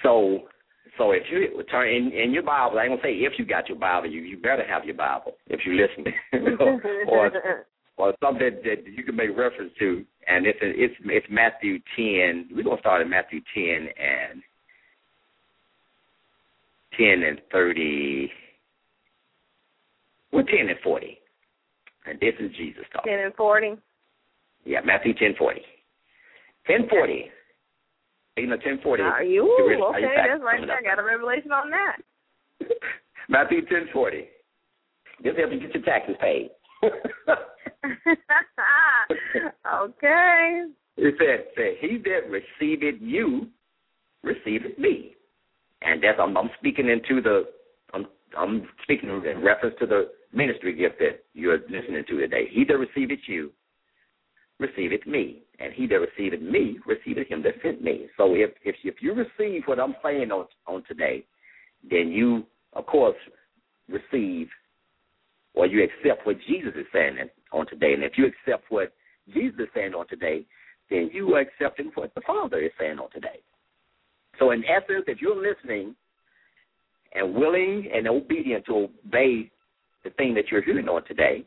[0.02, 0.38] so,
[0.96, 3.68] so if you turn in, in your Bible, I ain't gonna say if you got
[3.68, 6.14] your Bible, you you better have your Bible if you're listening,
[7.08, 7.66] or
[8.00, 12.48] or something that you can make reference to, and it's it's it's Matthew ten.
[12.54, 14.42] We're gonna start at Matthew ten and
[16.98, 18.30] ten and thirty.
[20.32, 21.18] Well, ten and forty,
[22.06, 23.12] and this is Jesus talking.
[23.12, 23.74] Ten and forty.
[24.64, 25.62] Yeah, Matthew ten forty.
[26.66, 27.26] Ten forty.
[28.36, 29.02] You know, ten forty.
[29.02, 29.42] Are you
[29.90, 30.04] okay?
[30.16, 30.78] That's right there.
[30.78, 31.96] I got a revelation on that.
[33.28, 34.28] Matthew ten forty.
[35.22, 36.50] Just help you get your taxes paid.
[39.82, 40.64] okay.
[40.96, 43.48] It said, said, He that receiveth you
[44.22, 45.14] received me.
[45.82, 47.44] And that's I'm, I'm speaking into the
[47.94, 52.48] I'm I'm speaking in reference to the ministry gift that you're listening to today.
[52.50, 53.50] He that receiveth you
[54.58, 58.08] receiveth me, and he that receiveth me receiveth him that sent me.
[58.16, 61.24] So if if if you receive what I'm saying on on today,
[61.88, 63.16] then you of course
[63.88, 64.48] receive
[65.54, 67.16] or you accept what Jesus is saying
[67.52, 67.94] on today.
[67.94, 68.92] And if you accept what
[69.32, 70.44] Jesus is saying on today,
[70.90, 73.40] then you are accepting what the Father is saying on today.
[74.38, 75.94] So, in essence, if you're listening
[77.14, 79.50] and willing and obedient to obey
[80.04, 81.44] the thing that you're hearing on today,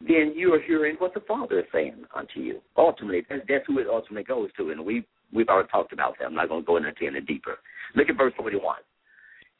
[0.00, 2.60] then you are hearing what the Father is saying unto you.
[2.76, 6.26] Ultimately, that's, that's who it ultimately goes to, and we we've already talked about that.
[6.26, 7.56] I'm not going to go into it any deeper.
[7.94, 8.76] Look at verse 41.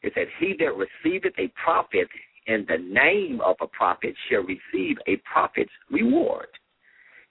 [0.02, 2.08] It says, "He that receiveth a prophet
[2.46, 6.48] in the name of a prophet shall receive a prophet's reward.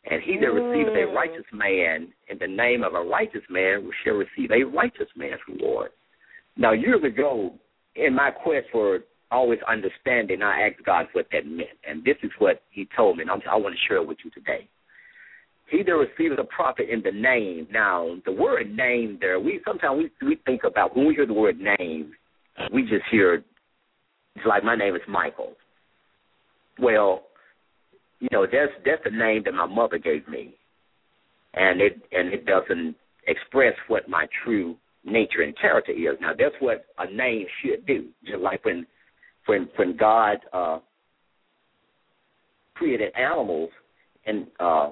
[0.09, 1.15] And he that receiveth a mm.
[1.15, 5.91] righteous man in the name of a righteous man shall receive a righteous man's reward.
[6.57, 7.53] Now, years ago,
[7.95, 8.99] in my quest for
[9.31, 13.23] always understanding, I asked God what that meant, and this is what He told me,
[13.23, 14.67] and I want to share it with you today.
[15.69, 17.67] He that receiveth a prophet in the name.
[17.71, 21.33] Now, the word name there, we sometimes we we think about when we hear the
[21.33, 22.11] word name,
[22.71, 23.43] we just hear
[24.35, 25.53] it's like my name is Michael.
[26.79, 27.23] Well,
[28.19, 30.55] you know, that's that's the name that my mother gave me.
[31.53, 32.95] And it and it doesn't
[33.27, 36.17] express what my true nature and character is.
[36.19, 38.07] Now that's what a name should do.
[38.25, 38.85] Just like when
[39.45, 40.79] when when God uh
[42.73, 43.69] created animals
[44.25, 44.91] and uh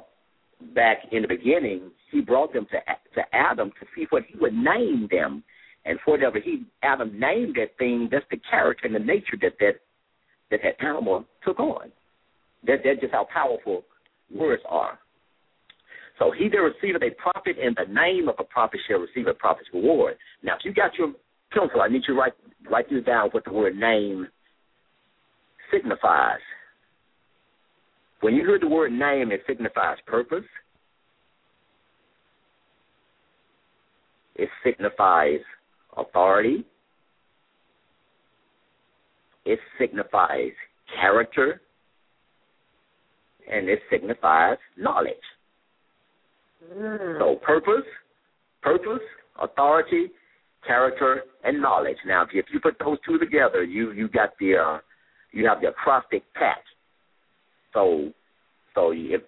[0.74, 2.78] back in the beginning, he brought them to
[3.16, 5.44] to Adam to see what he would name them,
[5.86, 9.74] and whatever he Adam named that thing, that's the character and the nature that that
[10.52, 11.92] that that animal took on.
[12.66, 13.84] That that's just how powerful
[14.34, 15.00] words are.
[16.20, 19.34] So he that receiveth a prophet in the name of a prophet shall receive a
[19.34, 20.16] prophet's reward.
[20.44, 21.14] Now, if you got your
[21.52, 22.34] pencil, I need you to write
[22.70, 24.28] write this down what the word name
[25.72, 26.40] signifies.
[28.22, 30.46] When you hear the word name, it signifies purpose.
[34.36, 35.40] It signifies
[35.98, 36.66] authority.
[39.46, 40.52] It signifies
[41.00, 41.62] character.
[43.52, 45.16] And it signifies knowledge.
[46.74, 47.20] Mm.
[47.20, 47.86] So purpose,
[48.62, 49.04] purpose,
[49.42, 50.12] authority,
[50.66, 51.98] character, and knowledge.
[52.06, 54.78] Now, if you, if you put those two together, you you got the uh,
[55.32, 56.58] you have the acrostic patch.
[57.74, 58.12] So,
[58.76, 59.22] so if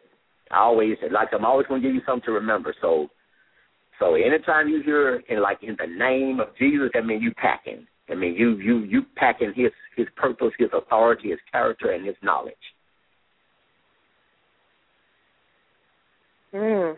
[0.51, 2.73] I always like I'm always going to give you something to remember.
[2.82, 3.10] So,
[4.00, 7.88] so anytime you hear in like in the name of Jesus, that means you packing.
[8.10, 12.16] I mean you you you packing his his purpose, his authority, his character, and his
[12.22, 12.54] knowledge.
[16.54, 16.96] Mm.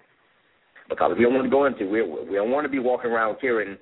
[0.89, 3.37] Because we don't want to go into we we don't want to be walking around
[3.39, 3.77] carrying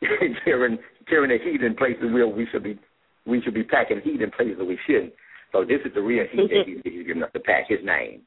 [0.44, 0.78] carrying
[1.08, 2.78] carrying the heat in places where we should be
[3.26, 5.12] we should be packing heat in places that we shouldn't.
[5.52, 8.22] So this is the real heat that he's giving us to pack his name.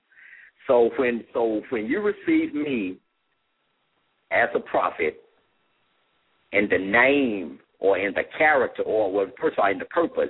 [0.67, 2.97] So when so when you receive me
[4.31, 5.21] as a prophet
[6.53, 10.29] in the name or in the character or well first of all in the purpose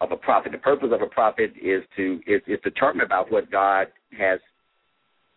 [0.00, 0.52] of a prophet.
[0.52, 4.40] The purpose of a prophet is to is, is determined about what God has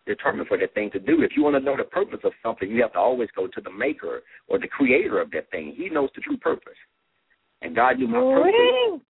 [0.06, 1.22] determined for that thing to do.
[1.22, 3.60] If you want to know the purpose of something, you have to always go to
[3.60, 5.74] the maker or the creator of that thing.
[5.76, 6.78] He knows the true purpose.
[7.60, 9.02] And God knew my purpose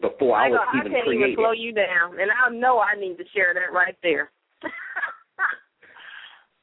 [0.00, 1.32] before I, I was go, even I can't created.
[1.32, 4.30] even slow you down, and I know I need to share that right there.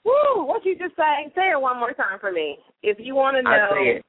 [0.06, 0.46] Woo!
[0.46, 1.32] What you just say?
[1.36, 2.58] Say it one more time for me.
[2.82, 4.02] If you want to know, I said,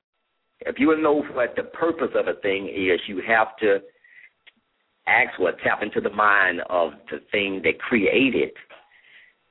[0.61, 3.79] if you want to know what the purpose of a thing is, you have to
[5.07, 8.51] ask what tap into the mind of the thing that created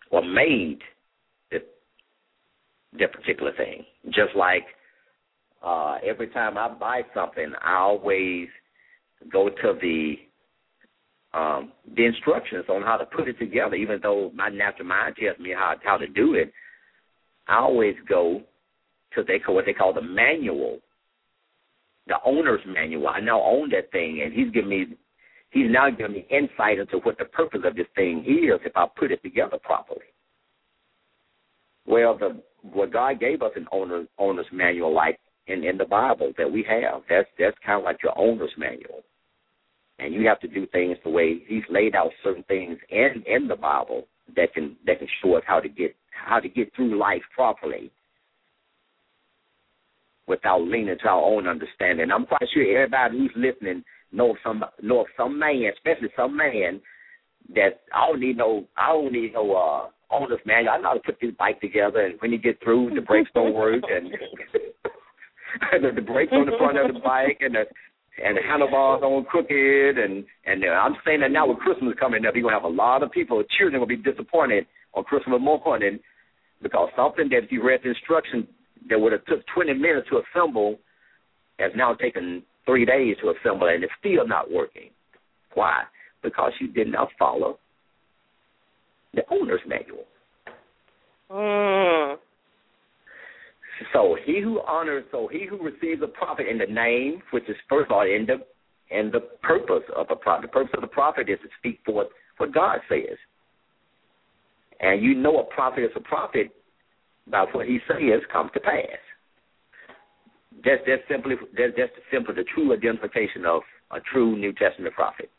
[0.10, 0.80] or made
[1.52, 1.60] the,
[3.00, 3.86] that particular thing.
[4.06, 4.64] Just like
[5.64, 8.48] uh, every time I buy something, I always
[9.32, 10.16] go to the
[11.34, 13.76] um, the instructions on how to put it together.
[13.76, 16.52] Even though my natural mind tells me how how to do it,
[17.48, 18.42] I always go
[19.16, 20.80] to they call what they call the manual,
[22.08, 23.08] the owner's manual.
[23.08, 24.86] I now own that thing, and he's giving me
[25.52, 28.86] he's now giving me insight into what the purpose of this thing is if I
[28.98, 30.02] put it together properly.
[31.86, 36.32] Well, the what God gave us an owner owner's manual like in in the Bible
[36.38, 37.02] that we have.
[37.10, 39.02] That's that's kind of like your owner's manual,
[40.02, 43.48] and you have to do things the way He's laid out certain things in in
[43.48, 46.98] the Bible that can that can show us how to get how to get through
[46.98, 47.92] life properly
[50.28, 52.12] without leaning to our own understanding.
[52.12, 56.82] I'm quite sure everybody who's listening know some know some man, especially some man
[57.56, 60.74] that I don't need no I don't need no uh owner's manual.
[60.74, 63.30] I know how to put this bike together and when you get through the brakes
[63.34, 64.12] don't work and
[65.84, 67.66] the, the brakes on the front of the bike and the
[68.24, 72.26] and the handlebars on crooked and and uh, I'm saying that now with Christmas coming
[72.26, 76.00] up, you're gonna have a lot of people, children will be disappointed on Christmas morning
[76.62, 78.46] because something that if you read the instructions
[78.90, 80.78] that would have took 20 minutes to assemble
[81.60, 84.90] has now taken three days to assemble and it's still not working.
[85.54, 85.84] Why?
[86.24, 87.60] Because you did not follow
[89.14, 90.06] the owner's manual.
[91.30, 92.18] mm.
[93.94, 97.56] So he who honors, so he who receives a prophet in the name, which is
[97.70, 98.38] first of all in the
[98.92, 100.44] and the purpose of a prophet.
[100.44, 102.08] The purpose of the prophet is to speak forth
[102.38, 103.18] what God says.
[104.82, 106.52] And you know a prophet is a prophet
[107.28, 109.00] by what he says comes to pass.
[110.66, 113.62] That's that's simply that's that's simply the true identification of
[113.92, 115.30] a true New Testament prophet.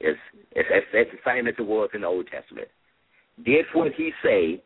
[0.00, 0.18] It's
[0.52, 2.68] it's, it's, it's the same as it was in the Old Testament.
[3.44, 4.62] Did what he say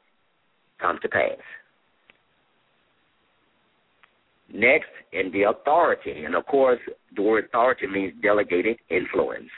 [0.81, 1.39] come to pass?
[4.53, 6.81] Next, in the authority, and of course,
[7.15, 9.51] the word authority means delegated influence.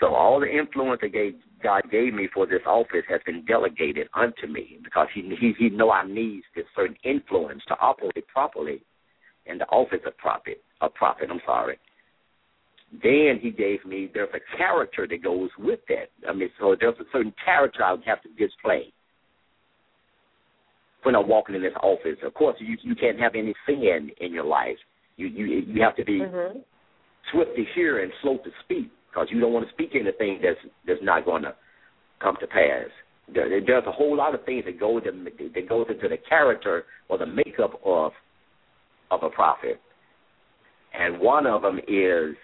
[0.00, 4.08] So all the influence that gave, God gave me for this office has been delegated
[4.14, 8.82] unto me because He He, he know I need this certain influence to operate properly
[9.46, 10.62] in the office of prophet.
[10.80, 11.78] A prophet, I'm sorry.
[13.02, 16.10] Then He gave me there's a character that goes with that.
[16.28, 18.92] I mean, so there's a certain character I would have to display
[21.04, 22.18] when I'm walking in this office.
[22.24, 24.76] Of course, you you can't have any sin in your life.
[25.16, 26.58] You you you have to be mm-hmm.
[27.32, 30.58] swift to hear and slow to speak because you don't want to speak anything that's
[30.86, 31.54] that's not going to
[32.20, 32.88] come to pass.
[33.32, 35.10] There, there's a whole lot of things that go to,
[35.54, 38.12] that goes into the character or the makeup of
[39.10, 39.80] of a prophet,
[40.98, 42.34] and one of them is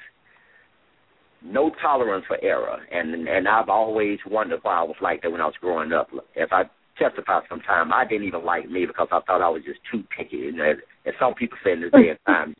[1.42, 2.78] no tolerance for error.
[2.92, 6.08] And and I've always wondered why I was like that when I was growing up.
[6.34, 6.64] If I
[7.00, 10.36] testify sometime, I didn't even like me because I thought I was just too picky.
[10.36, 10.72] You know,
[11.04, 12.54] and some people say in this day and time,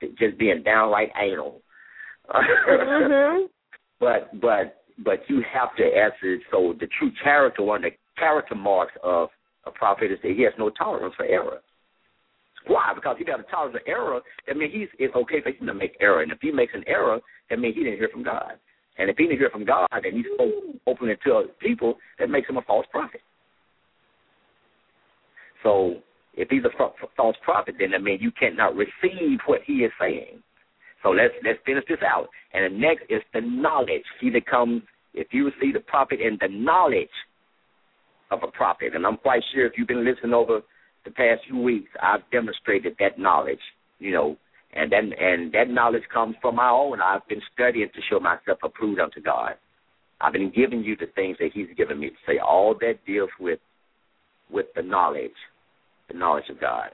[0.18, 1.60] just being downright anal.
[2.32, 3.46] mm-hmm.
[3.98, 6.36] But but but you have to answer.
[6.50, 9.30] So the true character, one of the character marks of
[9.64, 11.60] a prophet is that he has no tolerance for error.
[12.66, 12.92] Why?
[12.94, 14.20] Because he got a tolerance for error.
[14.46, 16.84] That means he's it's okay for him to make error, and if he makes an
[16.86, 18.58] error, that means he didn't hear from God.
[18.98, 20.52] And if he didn't hear from God, and he spoke
[20.86, 23.20] openly to people, that makes him a false prophet.
[25.66, 25.96] So
[26.34, 26.70] if he's a
[27.16, 30.40] false prophet, then I mean you cannot receive what he is saying.
[31.02, 32.28] So let's let's finish this out.
[32.54, 34.06] And the next is the knowledge.
[34.20, 37.16] He that comes if you receive the prophet in the knowledge
[38.30, 40.60] of a prophet, and I'm quite sure if you've been listening over
[41.04, 43.64] the past few weeks, I've demonstrated that knowledge,
[43.98, 44.36] you know,
[44.72, 47.00] and then and that knowledge comes from my own.
[47.00, 49.54] I've been studying to show myself approved unto God.
[50.20, 52.38] I've been giving you the things that He's given me to say.
[52.38, 53.58] All that deals with
[54.50, 55.34] with the knowledge,
[56.08, 56.90] the knowledge of God.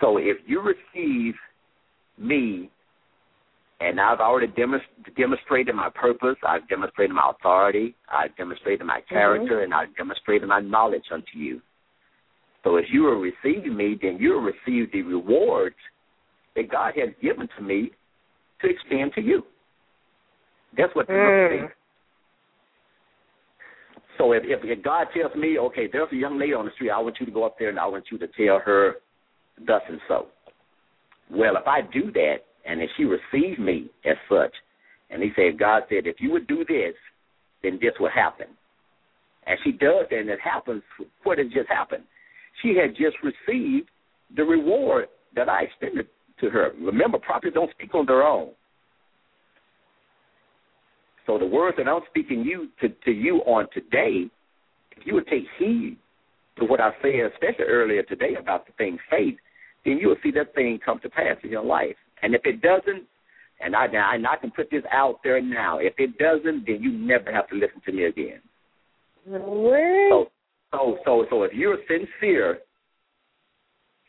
[0.00, 1.34] So if you receive
[2.18, 2.70] me
[3.80, 6.36] and I've already demonst- demonstrated my purpose.
[6.46, 7.94] I've demonstrated my authority.
[8.10, 9.14] I've demonstrated my mm-hmm.
[9.14, 9.64] character, mm-hmm.
[9.64, 11.60] and I've demonstrated my knowledge unto you.
[12.64, 15.76] So if you will receive me, then you will receive the rewards
[16.56, 17.92] that God has given to me
[18.60, 19.44] to extend to you.
[20.76, 21.68] That's what mm.
[24.18, 26.90] So if, if if God tells me, okay, there's a young lady on the street,
[26.90, 28.96] I want you to go up there and I want you to tell her
[29.64, 30.26] thus and so.
[31.30, 34.52] Well, if I do that, and if she receives me as such,
[35.10, 36.94] and he said, God said, if you would do this,
[37.62, 38.46] then this will happen.
[39.46, 40.82] And she does that, and it happens.
[41.22, 42.04] What has just happened?
[42.62, 43.88] She had just received
[44.36, 46.08] the reward that I extended
[46.40, 46.72] to her.
[46.80, 48.50] Remember, prophets don't speak on their own.
[51.28, 54.30] So the words that I'm speaking you to, to you on today,
[54.96, 55.98] if you would take heed
[56.58, 59.36] to what I said, especially earlier today about the thing faith,
[59.84, 61.96] then you will see that thing come to pass in your life.
[62.22, 63.04] And if it doesn't,
[63.60, 66.92] and I, and I can put this out there now, if it doesn't, then you
[66.92, 68.40] never have to listen to me again.
[69.26, 70.08] What?
[70.10, 70.30] So,
[70.72, 72.60] so, so, so if you're sincere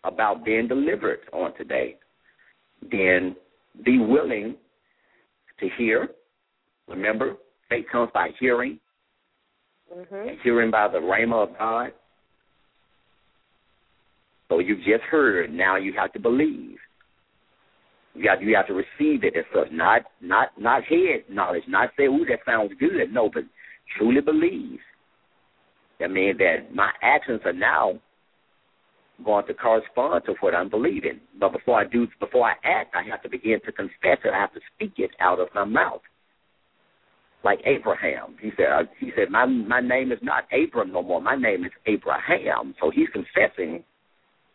[0.06, 1.98] about being delivered on today,
[2.90, 3.36] then
[3.84, 4.56] be willing
[5.60, 6.08] to hear.
[6.90, 7.36] Remember,
[7.70, 8.80] faith comes by hearing,
[9.96, 10.30] mm-hmm.
[10.30, 11.92] and hearing by the rhema of God.
[14.50, 15.54] So you've just heard.
[15.54, 16.78] Now you have to believe.
[18.16, 21.92] You have you have to receive it as such, not not not head knowledge, not
[21.96, 23.44] say, "Ooh, that sounds good." No, but
[23.98, 24.80] truly believe.
[26.00, 28.00] That means that my actions are now
[29.24, 31.20] going to correspond to what I'm believing.
[31.40, 34.34] But before I do, before I act, I have to begin to confess it.
[34.34, 36.02] I have to speak it out of my mouth.
[37.44, 38.66] Like Abraham, he said.
[38.66, 41.22] Uh, he said, "My my name is not Abram no more.
[41.22, 43.84] My name is Abraham." So he's confessing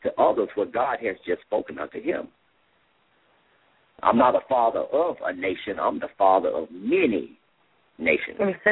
[0.02, 2.28] to others what God has just spoken unto him.
[4.02, 5.80] I'm not a father of a nation.
[5.80, 7.38] I'm the father of many
[7.98, 8.38] nations.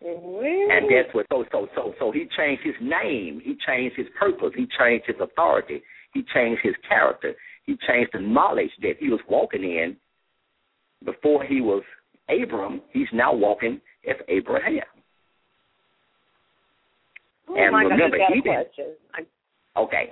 [0.00, 4.52] and that's what so so so so he changed his name, he changed his purpose,
[4.54, 5.82] he changed his authority,
[6.12, 7.34] he changed his character,
[7.64, 9.96] he changed the knowledge that he was walking in
[11.06, 11.82] before he was
[12.28, 14.82] Abram, he's now walking as Abraham.
[17.48, 18.66] Oh and remember he did
[19.76, 20.10] Okay.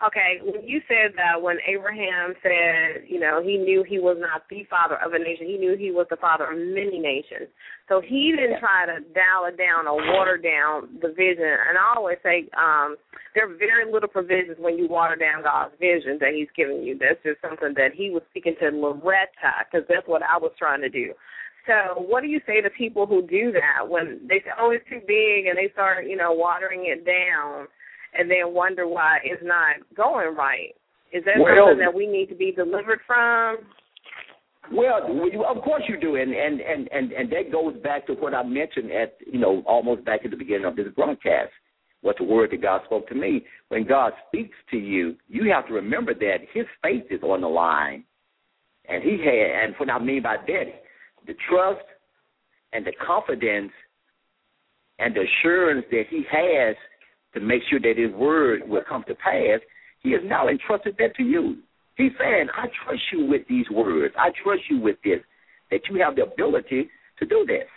[0.00, 4.48] Okay, when you said that when Abraham said, you know, he knew he was not
[4.48, 7.52] the father of a nation, he knew he was the father of many nations.
[7.86, 11.44] So he didn't try to dial it down or water down the vision.
[11.44, 12.96] And I always say, um,
[13.34, 16.96] there are very little provisions when you water down God's vision that He's giving you.
[16.98, 20.80] That's just something that He was speaking to Loretta, because that's what I was trying
[20.80, 21.12] to do.
[21.66, 24.88] So, what do you say to people who do that when they say, "Oh, it's
[24.88, 27.68] too big," and they start, you know, watering it down?
[28.18, 30.74] And then wonder why it's not going right.
[31.12, 33.58] Is that Well- something that we need to be delivered from?
[34.70, 35.02] Well,
[35.46, 38.42] of course you do, and and and and and that goes back to what I
[38.44, 41.52] mentioned at you know almost back at the beginning of this broadcast.
[42.02, 43.44] What the word that God spoke to me.
[43.68, 47.48] When God speaks to you, you have to remember that His faith is on the
[47.48, 48.04] line,
[48.88, 49.64] and He had.
[49.64, 50.82] And what I mean by that,
[51.26, 51.84] the trust
[52.72, 53.72] and the confidence
[54.98, 56.76] and the assurance that He has
[57.34, 59.60] to make sure that His word will come to pass.
[60.02, 61.56] He has now entrusted that to you.
[61.96, 64.14] He's saying, I trust you with these words.
[64.18, 65.20] I trust you with this,
[65.70, 67.68] that you have the ability to do this.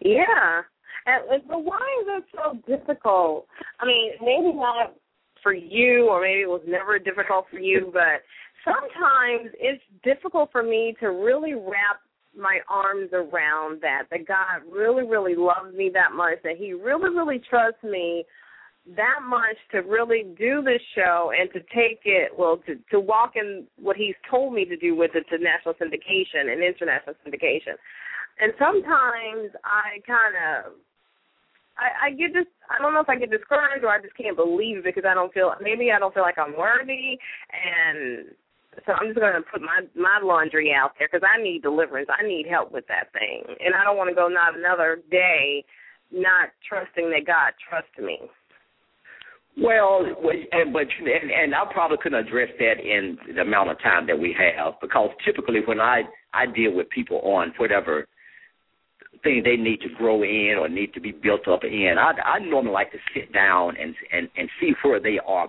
[0.00, 0.62] Yeah.
[1.06, 3.46] And, but why is it so difficult?
[3.80, 4.94] I mean, maybe not
[5.42, 8.22] for you, or maybe it was never difficult for you, but
[8.64, 12.00] sometimes it's difficult for me to really wrap
[12.38, 14.04] my arms around that.
[14.10, 16.38] That God really, really loves me that much.
[16.44, 18.24] That He really, really trusts me
[18.96, 23.32] that much to really do this show and to take it well to to walk
[23.36, 27.76] in what he's told me to do with it to national syndication and international syndication
[28.40, 30.72] and sometimes i kind of
[31.76, 34.36] i i get just i don't know if i get discouraged or i just can't
[34.36, 37.18] believe it because i don't feel maybe i don't feel like i'm worthy
[37.52, 38.32] and
[38.86, 42.08] so i'm just going to put my my laundry out there because i need deliverance.
[42.08, 43.42] I need help with that thing.
[43.46, 45.64] And i don't want to go not another day
[46.10, 48.18] not trusting that god trusts me.
[49.60, 50.04] Well,
[50.52, 54.18] and but and, and I probably couldn't address that in the amount of time that
[54.18, 56.02] we have because typically when I
[56.32, 58.06] I deal with people on whatever
[59.24, 62.38] thing they need to grow in or need to be built up in, I I
[62.38, 65.48] normally like to sit down and and and see where they are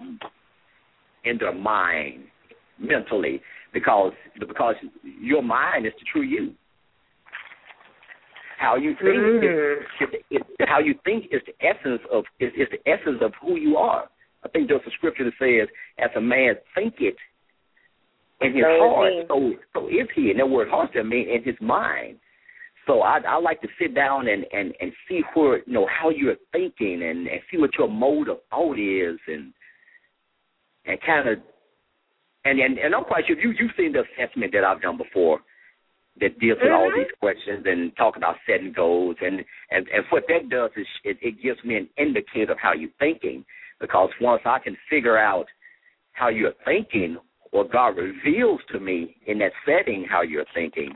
[1.24, 2.24] in their mind
[2.80, 3.42] mentally
[3.74, 6.54] because because your mind is the true you.
[8.58, 9.44] How you think Mm.
[10.02, 13.32] is, is, is how you think is the essence of is, is the essence of
[13.42, 14.10] who you are.
[14.44, 17.16] I think there's a scripture that says, "As a man thinketh
[18.42, 19.24] in his So heart, he.
[19.28, 22.20] so so is he." And that word "heart" I mean in his mind.
[22.86, 26.10] So I I like to sit down and and and see where you know how
[26.10, 29.54] you're thinking and and see what your mode of thought is and
[30.86, 31.38] and kind of
[32.46, 35.40] and and and I'm quite sure you you've seen the assessment that I've done before
[36.20, 36.96] that deals with all Mhm.
[36.96, 41.18] these questions and talk about setting goals and and and what that does is it,
[41.22, 43.46] it gives me an indicator of how you're thinking
[43.80, 45.48] because once I can figure out
[46.14, 47.18] how you're thinking
[47.52, 50.92] or God reveals to me in that setting how you're thinking,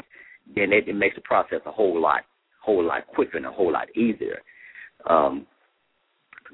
[0.56, 2.22] then it, it makes the process a whole lot
[2.62, 4.42] whole lot quicker and a whole lot easier.
[5.10, 5.46] Um,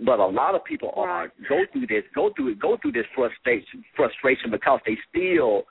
[0.06, 3.84] but a lot of people are go through this go through go through this frustration
[3.95, 5.64] frustration because they still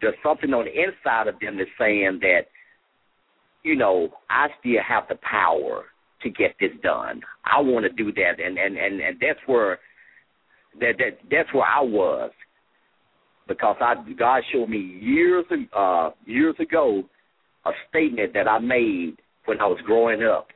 [0.00, 2.42] there's something on the inside of them that's saying that
[3.62, 5.84] you know I still have the power
[6.22, 7.20] to get this done.
[7.44, 9.78] I want to do that, and and and and that's where
[10.80, 12.30] that that that's where I was.
[13.48, 15.44] Because I God showed me years
[15.76, 17.02] uh years ago
[17.64, 19.16] a statement that I made
[19.46, 20.48] when I was growing up,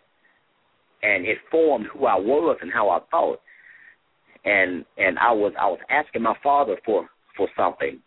[1.03, 3.41] and it formed who I was and how I thought.
[4.45, 7.99] And and I was I was asking my father for for something,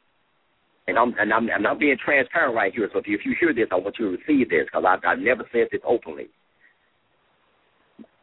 [0.88, 2.90] and I'm and I'm and I'm being transparent right here.
[2.94, 5.06] So if you, if you hear this, I want you to receive this because I
[5.06, 6.30] I never said this openly.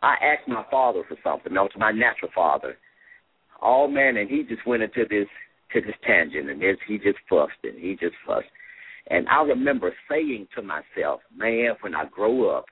[0.03, 1.53] I asked my father for something.
[1.53, 2.77] That was my natural father.
[3.61, 5.29] Oh man, and he just went into this
[5.75, 8.47] to this tangent, and this he just fussed and he just fussed.
[9.09, 12.67] And I remember saying to myself, man, when I grow up,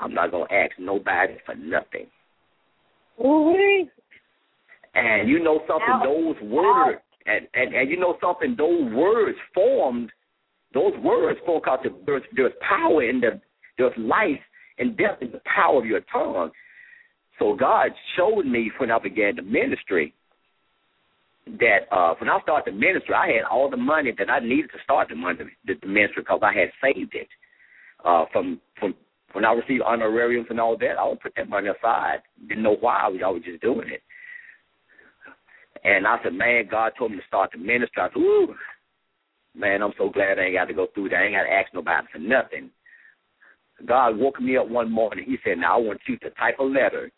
[0.00, 2.06] I'm not gonna ask nobody for nothing.
[3.24, 3.90] Ooh-wee.
[4.94, 10.10] And you know something, those words, and, and and you know something, those words formed,
[10.72, 13.40] those words formed because there's there's power in the
[13.76, 14.40] there's life
[14.78, 16.50] and death in the power of your tongue.
[17.38, 20.14] So God showed me when I began the ministry
[21.60, 24.70] that uh when I started the ministry, I had all the money that I needed
[24.72, 27.28] to start the money the, the ministry because I had saved it
[28.04, 28.94] uh from from
[29.32, 30.98] when I received honorariums and all that.
[30.98, 32.22] I would put that money aside.
[32.48, 33.00] Didn't know why.
[33.02, 34.02] I was, I was just doing it.
[35.84, 38.02] And I said, man, God told me to start the ministry.
[38.02, 38.54] I said, ooh,
[39.54, 41.16] man, I'm so glad I ain't got to go through that.
[41.16, 42.70] I ain't got to ask nobody for nothing.
[43.86, 45.24] God woke me up one morning.
[45.26, 47.10] He said, now I want you to type a letter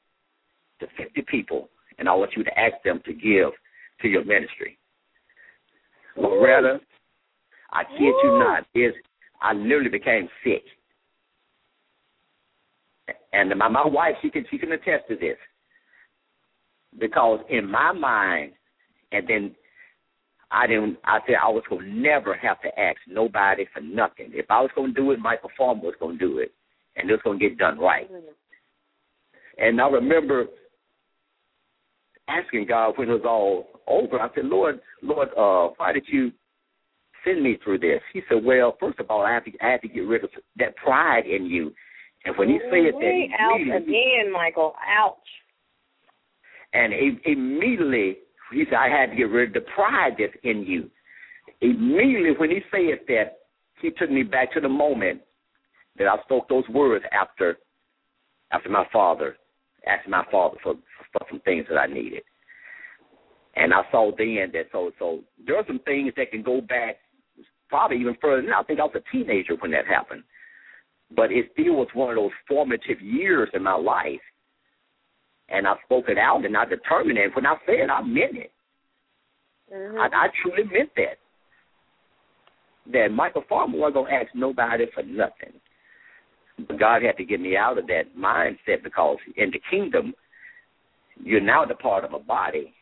[0.80, 3.50] to 50 people, and I want you to ask them to give
[4.02, 4.78] to your ministry.
[6.16, 6.80] Loretta,
[7.72, 8.92] I kid you not, is
[9.40, 10.64] I literally became sick.
[13.32, 15.36] And my my wife, she can she can attest to this.
[16.98, 18.52] Because in my mind,
[19.12, 19.54] and then
[20.50, 20.98] I didn't.
[21.04, 24.30] I said I was gonna never have to ask nobody for nothing.
[24.32, 26.52] If I was gonna do it, my performer was gonna do it,
[26.96, 28.10] and it was gonna get done right.
[29.58, 30.46] And I remember
[32.28, 34.20] asking God when it was all over.
[34.20, 36.32] I said, Lord, Lord, uh, why did you
[37.24, 38.00] send me through this?
[38.12, 40.30] He said, Well, first of all, I have to, I have to get rid of
[40.56, 41.72] that pride in you.
[42.24, 45.16] And when he said that, ouch again, Michael, ouch.
[46.72, 48.18] And he, immediately
[48.52, 50.90] he said, I had to get rid of the pride that's in you.
[51.60, 53.38] Immediately when he said that,
[53.80, 55.20] he took me back to the moment
[55.98, 57.58] that I spoke those words after
[58.52, 59.36] after my father
[59.86, 60.74] asked my father for
[61.12, 62.22] for some things that I needed.
[63.56, 66.96] And I saw then that so so there are some things that can go back
[67.68, 70.24] probably even further than I think I was a teenager when that happened.
[71.14, 74.20] But it still was one of those formative years in my life.
[75.48, 77.34] And I spoke it out and I determined it.
[77.34, 78.52] When I said it, I meant it.
[79.72, 79.98] Mm-hmm.
[79.98, 81.18] I, I truly meant that.
[82.92, 85.60] That Michael Farmer wasn't going to ask nobody for nothing.
[86.66, 90.14] But God had to get me out of that mindset because in the kingdom,
[91.22, 92.74] you're now the part of a body.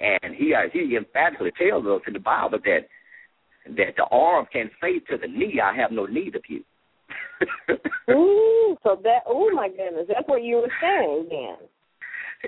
[0.00, 2.80] And he he emphatically tells us in the Bible that
[3.76, 6.64] that the arm can say to the knee, "I have no need of you."
[8.10, 11.68] ooh, so that oh my goodness, that's what you were saying then.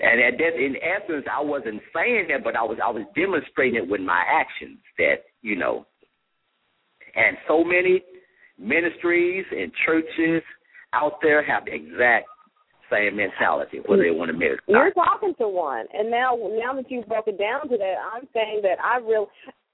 [0.03, 3.77] And at that, in essence, I wasn't saying that, but I was I was demonstrating
[3.77, 4.79] it with my actions.
[4.99, 5.87] That you know,
[7.15, 8.03] and so many
[8.59, 10.43] ministries and churches
[10.93, 12.27] out there have the exact
[12.91, 14.61] same mentality, whether they want to it.
[14.69, 18.61] You're talking to one, and now now that you've broken down to that, I'm saying
[18.63, 19.27] that I really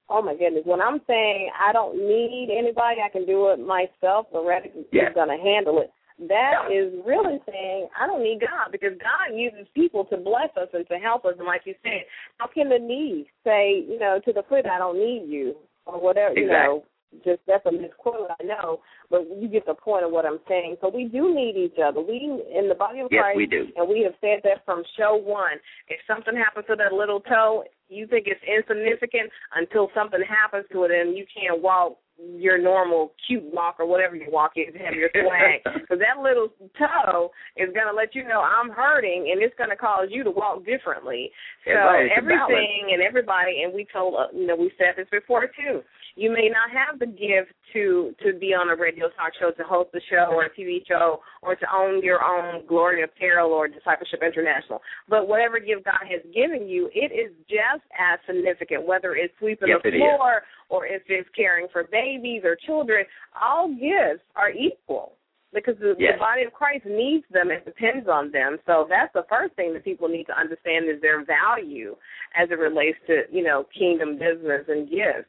[0.09, 0.62] Oh my goodness!
[0.64, 4.26] When I'm saying I don't need anybody, I can do it myself.
[4.32, 5.09] Loretta yeah.
[5.09, 5.90] is going to handle it.
[6.28, 10.68] That is really saying I don't need God because God uses people to bless us
[10.72, 11.34] and to help us.
[11.38, 12.05] And like you said,
[12.38, 16.00] how can the knee say, you know, to the foot, I don't need you or
[16.00, 16.42] whatever, exactly.
[16.42, 16.84] you know?
[17.24, 20.76] Just that's a misquote, I know, but you get the point of what I'm saying.
[20.80, 22.00] So we do need each other.
[22.00, 23.66] We in the body of yes, Christ, we do.
[23.76, 25.60] and we have said that from show one.
[25.88, 30.84] If something happens to that little toe, you think it's insignificant until something happens to
[30.84, 31.98] it, and you can't walk
[32.36, 36.48] your normal cute walk or whatever you walk is have your swag because that little
[36.78, 40.22] toe is going to let you know I'm hurting and it's going to cause you
[40.24, 41.30] to walk differently.
[41.64, 45.82] So everything and everybody and we told uh, you know we said this before too.
[46.14, 49.64] You may not have the gift to to be on a radio talk show, to
[49.64, 53.68] host a show or a TV show, or to own your own Glory Apparel or
[53.68, 54.80] Discipleship International.
[55.08, 58.86] But whatever gift God has given you, it is just as significant.
[58.86, 63.04] Whether it's sweeping yes, the floor or if it's caring for babies or children,
[63.40, 65.12] all gifts are equal
[65.54, 66.14] because the, yes.
[66.16, 68.58] the body of Christ needs them and depends on them.
[68.66, 71.96] So that's the first thing that people need to understand is their value
[72.36, 75.28] as it relates to you know kingdom business and gifts.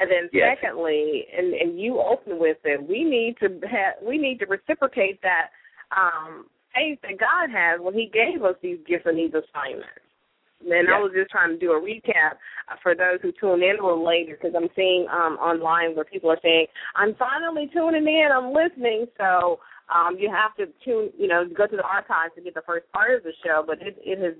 [0.00, 0.56] And then yes.
[0.56, 5.20] secondly, and and you open with it, we need to have we need to reciprocate
[5.20, 5.52] that
[5.92, 10.00] um faith that God has when He gave us these gifts and these assignments.
[10.64, 10.96] And yes.
[10.96, 12.40] I was just trying to do a recap
[12.82, 16.30] for those who tune in a little later because I'm seeing um online where people
[16.30, 16.64] are saying,
[16.96, 19.04] I'm finally tuning in, I'm listening.
[19.20, 19.60] So
[19.92, 22.90] um you have to tune, you know, go to the archives to get the first
[22.92, 23.62] part of the show.
[23.66, 24.32] But it it has,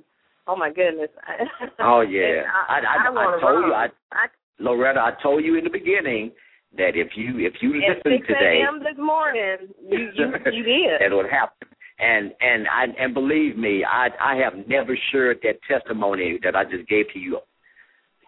[0.49, 1.13] oh my goodness.
[1.85, 3.69] Oh yeah, I, I, I, I, I told run.
[3.69, 4.27] you, I, I
[4.61, 6.33] Loretta, I told you in the beginning
[6.77, 8.79] that if you if you At listen 6 today, a.m.
[8.81, 11.01] this morning, you you, you did.
[11.01, 11.69] that would happen.
[11.99, 16.65] And and I and believe me, I I have never shared that testimony that I
[16.65, 17.41] just gave to you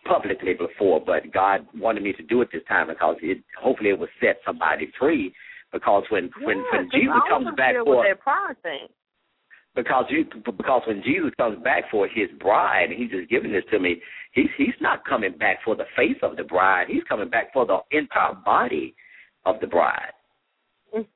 [0.06, 3.98] publicly before, but God wanted me to do it this time because it hopefully it
[3.98, 5.32] will set somebody free.
[5.72, 8.88] Because when when yeah, when Jesus comes back for for that pride thing.
[9.74, 13.64] Because you because when Jesus comes back for his bride, and he's just giving this
[13.70, 14.00] to me,
[14.32, 16.86] he's he's not coming back for the face of the bride.
[16.88, 18.94] He's coming back for the entire body
[19.46, 20.12] of the bride.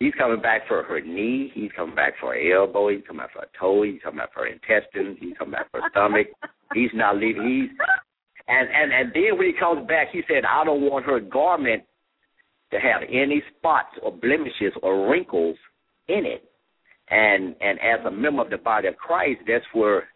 [0.00, 1.52] he's coming back for her knee.
[1.54, 2.88] He's coming back for her elbow.
[2.88, 3.82] He's coming back for her toe.
[3.82, 5.18] He's coming back for her intestines.
[5.20, 6.28] He's coming back for her stomach.
[6.72, 7.44] He's not leaving.
[7.44, 7.70] He's
[8.48, 11.82] and and and then when he comes back, he said, "I don't want her garment
[12.72, 15.56] to have any spots or blemishes or wrinkles
[16.08, 16.44] in it."
[17.10, 20.08] And and as a member of the body of Christ, that's where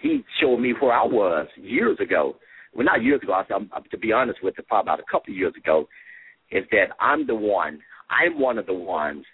[0.00, 2.36] he showed me where I was years ago.
[2.74, 3.32] Well, not years ago.
[3.32, 5.88] I, I, to be honest with you, probably about a couple of years ago,
[6.50, 7.80] is that I'm the one.
[8.10, 9.24] I'm one of the ones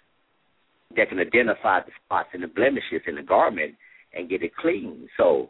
[0.95, 3.75] that can identify the spots and the blemishes in the garment
[4.13, 5.07] and get it clean.
[5.17, 5.49] So,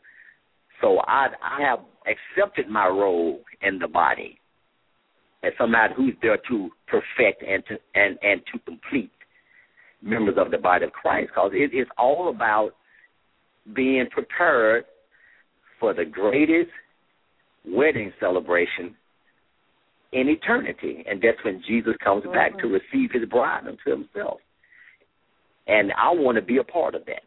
[0.81, 4.39] so I I have accepted my role in the body
[5.43, 9.11] as somebody who's there to perfect and to and and to complete
[10.01, 12.71] members of the body of Christ, because it is all about
[13.75, 14.85] being prepared
[15.79, 16.71] for the greatest
[17.65, 18.95] wedding celebration
[20.13, 21.03] in eternity.
[21.09, 22.33] And that's when Jesus comes mm-hmm.
[22.33, 24.39] back to receive his bride unto himself.
[25.67, 27.23] And I want to be a part of that.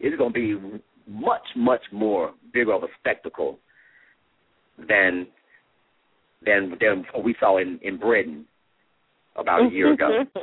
[0.00, 3.58] it's going to be much, much more bigger of a spectacle
[4.88, 5.26] than
[6.44, 8.44] than than what we saw in in Britain
[9.36, 10.24] about a year ago.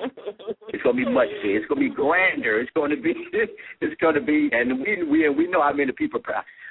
[0.70, 1.58] it's to be much bigger.
[1.58, 2.60] It's going to be grander.
[2.60, 3.14] It's going to be.
[3.82, 6.22] It's going to be, and we we we know how many people,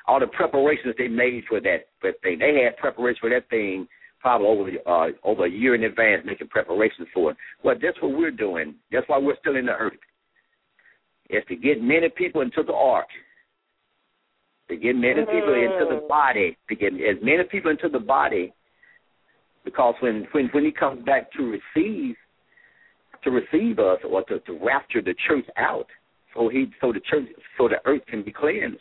[0.07, 2.39] all the preparations they made for that that thing.
[2.39, 3.89] They had preparations for that thing
[4.21, 7.37] probably over uh, over a year in advance, making preparations for it.
[7.65, 8.75] Well, that's what we're doing.
[8.93, 9.99] That's why we're still in the earth.
[11.31, 13.07] Is to get many people into the ark.
[14.69, 16.57] To get many people into the body.
[16.69, 18.53] To get as many people into the body
[19.65, 22.17] because when when when he comes back to receive
[23.23, 25.87] to receive us or to, to rapture the church out
[26.35, 27.27] so he so the church
[27.59, 28.79] so the earth can be cleansed.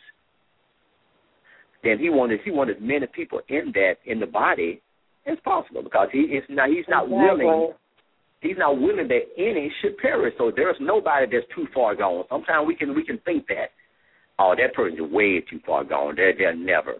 [1.82, 4.80] Then he wanted he wanted as many people in that in the body
[5.26, 7.44] as possible because he is not he's not exactly.
[7.44, 7.72] willing
[8.40, 10.34] he's not willing that any should perish.
[10.38, 12.24] So there's nobody that's too far gone.
[12.28, 13.70] Sometimes we can we can think that
[14.38, 16.14] oh that person's way too far gone.
[16.16, 16.96] They're they're never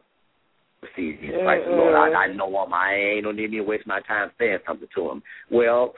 [0.97, 1.79] See, Jesus Christ, mm-hmm.
[1.79, 2.73] Lord, I, I know him.
[2.73, 5.23] I ain't no need me to waste my time saying something to him.
[5.51, 5.95] Well,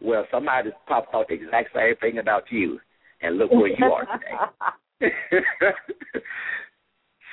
[0.00, 2.78] well, somebody popped out the exact same thing about you,
[3.20, 4.06] and look where you are
[5.00, 5.12] today.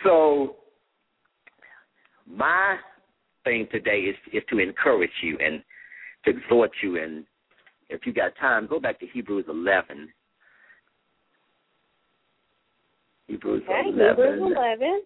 [0.04, 0.56] so,
[2.28, 2.78] my
[3.44, 5.64] thing today is is to encourage you and
[6.26, 7.24] to exhort you, and
[7.90, 10.10] if you got time, go back to Hebrews 11.
[13.28, 14.16] Hebrews okay, 11.
[14.16, 15.02] Hebrews 11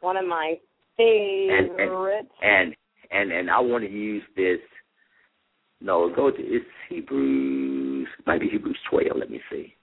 [0.00, 0.54] one of my
[0.96, 2.28] favorites.
[2.42, 2.76] And and
[3.10, 4.58] and, and I want to use this.
[5.80, 8.08] No, go to it's Hebrews.
[8.26, 9.16] Might be Hebrews twelve.
[9.16, 9.74] Let me see.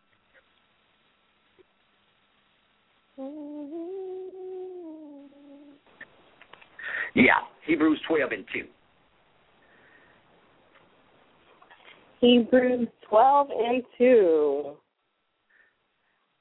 [7.14, 8.66] Yeah, Hebrews twelve and two.
[12.20, 14.76] Hebrews twelve and two.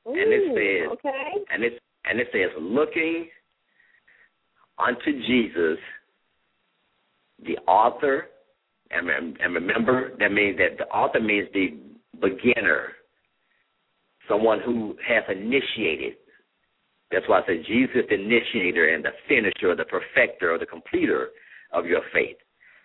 [0.07, 1.45] Ooh, and it says, okay.
[1.53, 3.29] and it and it says, looking
[4.87, 5.79] unto Jesus,
[7.45, 8.29] the author,
[8.91, 11.79] and, and remember that means that the author means the
[12.21, 12.89] beginner,
[14.29, 16.15] someone who has initiated.
[17.11, 21.29] That's why I said Jesus, the initiator and the finisher, the perfecter, or the completer
[21.73, 22.37] of your faith.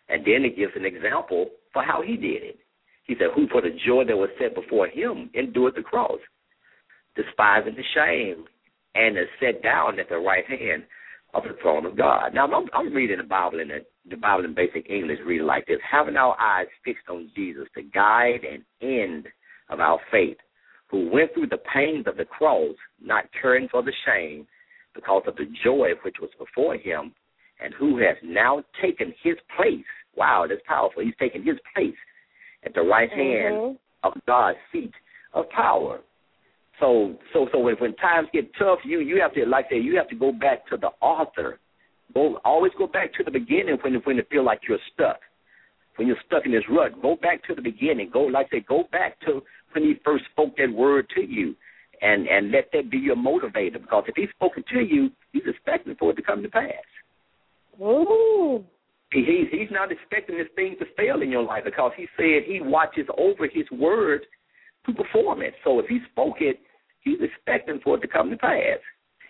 [0.09, 2.59] And then it gives an example for how he did it.
[3.05, 6.19] He said, Who for the joy that was set before him endured the cross,
[7.15, 8.45] despising the shame,
[8.95, 10.83] and is set down at the right hand
[11.35, 12.33] of the throne of God.
[12.33, 13.79] Now I'm, I'm reading the Bible in the,
[14.09, 17.83] the Bible in basic English, reading like this: having our eyes fixed on Jesus, the
[17.83, 19.27] guide and end
[19.69, 20.37] of our faith,
[20.87, 24.47] who went through the pains of the cross, not caring for the shame,
[24.95, 27.13] because of the joy which was before him,
[27.61, 29.83] and who has now taken his place.
[30.15, 31.03] Wow, that's powerful.
[31.03, 31.97] He's taken his place
[32.65, 34.07] at the right hand mm-hmm.
[34.07, 34.93] of God's seat
[35.33, 35.99] of power.
[36.79, 39.79] So so so when, when times get tough, you you have to like I say
[39.79, 41.59] you have to go back to the author.
[42.13, 45.19] Go always go back to the beginning when when you feel like you're stuck.
[45.95, 48.09] When you're stuck in this rut, go back to the beginning.
[48.11, 51.55] Go like I say, go back to when he first spoke that word to you,
[52.01, 53.81] and and let that be your motivator.
[53.81, 56.71] Because if he's spoken to you, he's expecting for it to come to pass.
[57.81, 58.63] Ooh.
[59.13, 62.43] He, he's he's not expecting this thing to fail in your life because he said
[62.45, 64.25] he watches over his word
[64.85, 65.53] to perform it.
[65.63, 66.59] So if he spoke it,
[67.01, 68.79] he's expecting for it to come to pass.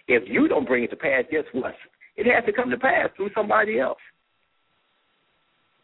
[0.08, 1.74] If you don't bring it to pass, guess what?
[2.16, 3.97] It has to come to pass through somebody else.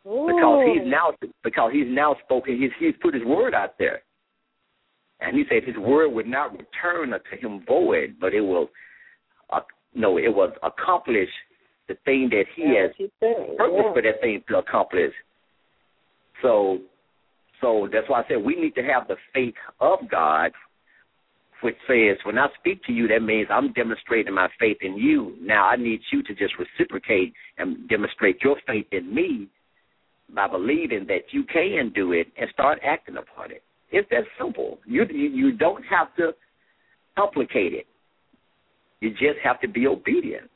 [0.08, 0.28] Ooh.
[0.28, 1.14] Because he's now
[1.44, 4.02] because he's now spoken, he's he's put his word out there.
[5.20, 8.70] And he said his word would not return unto him void, but it will
[9.52, 9.60] uh,
[9.94, 11.30] no, it will accomplish
[11.88, 12.92] the thing that he yeah, has
[13.58, 13.94] purpose yeah.
[13.94, 15.14] for that thing to accomplish.
[16.42, 16.80] So
[17.62, 20.51] so that's why I said we need to have the faith of God,
[21.62, 25.36] which says, when I speak to you, that means I'm demonstrating my faith in you.
[25.39, 29.47] Now I need you to just reciprocate and demonstrate your faith in me
[30.34, 33.64] by believing that you can do it and start acting upon it.
[33.91, 34.80] It's that simple.
[34.86, 36.32] You you, don't have to
[37.18, 37.86] complicate it.
[39.01, 40.49] You just have to be obedient.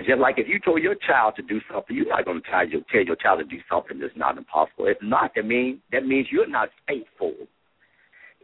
[0.00, 2.50] And just like if you told your child to do something, you're not going to
[2.50, 4.86] tell your, tell your child to do something that's not impossible.
[4.86, 7.34] If not, that means that means you're not faithful.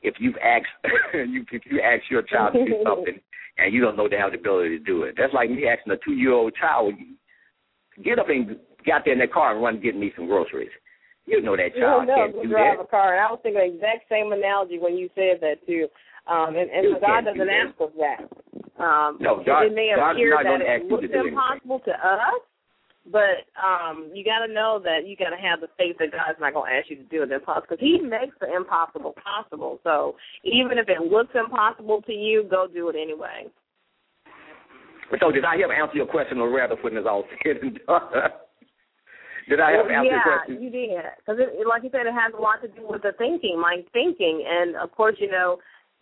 [0.03, 0.69] If you've asked
[1.15, 3.19] you if you ask your child to do something
[3.57, 5.95] and you don't know they have the ability to do it, that's like me asking
[5.95, 6.93] a two year old child,
[8.05, 10.27] get up and get out there in that car and run and get me some
[10.27, 10.69] groceries.
[11.25, 12.85] You know that child you know, can't do drive that.
[12.85, 13.17] a car.
[13.17, 15.89] And I was thinking the exact same analogy when you said that too.
[16.29, 18.29] Um, and, and God doesn't ask us that.
[18.79, 22.41] Um, no, God, it may God's appear not that it looks impossible to us,
[23.11, 26.39] but um you got to know that you got to have the faith that God's
[26.41, 29.81] not going to ask you to do it impossible because He makes the impossible possible.
[29.83, 33.49] So even if it looks impossible to you, go do it anyway.
[35.20, 38.03] So did I ever answer your question, or rather, when it's all said and done?
[39.49, 40.62] Did I well, have answer yeah, your question?
[40.62, 40.91] you did.
[41.18, 44.43] Because, like you said, it has a lot to do with the thinking, like thinking.
[44.43, 45.59] And, of course, you know,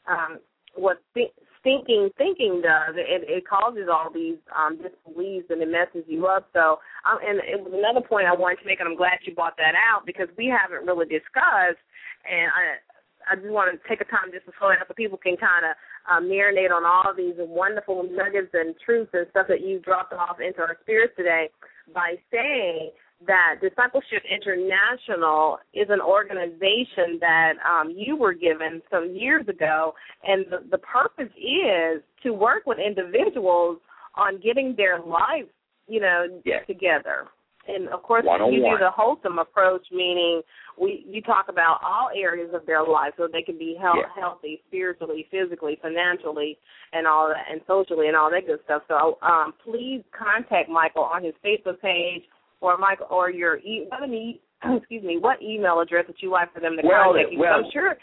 [0.09, 0.41] um,
[0.75, 1.33] what th-
[1.65, 6.47] thinking thinking does, it, it causes all these um, disbeliefs and it messes you up.
[6.53, 9.35] So, um, and it was another point I wanted to make, and I'm glad you
[9.35, 11.83] brought that out because we haven't really discussed,
[12.29, 12.79] and I,
[13.25, 15.65] I just want to take a time just to slow down so people can kind
[15.65, 20.13] of um, marinate on all these wonderful nuggets and truths and stuff that you dropped
[20.13, 21.49] off into our spirits today
[21.93, 22.93] by saying
[23.27, 30.47] that Discipleship International is an organization that um, you were given some years ago, and
[30.51, 33.79] the, the purpose is to work with individuals
[34.17, 35.49] on getting their life,
[35.89, 36.65] you know, yes.
[36.67, 37.27] together.
[37.67, 40.43] And of course, you do the wholesome approach, meaning
[40.79, 44.21] we you talk about all areas of their life, so they can be health, Yeah.
[44.21, 46.59] healthy, spiritually, physically, financially,
[46.93, 48.83] and all that, and socially, and all that good stuff.
[48.87, 52.25] So, um, please contact Michael on his Facebook page
[52.65, 54.41] or Michael or your e- what e-
[54.77, 57.39] excuse me what email address that you like for them to Well, contact you?
[57.39, 57.97] well- I'm sure.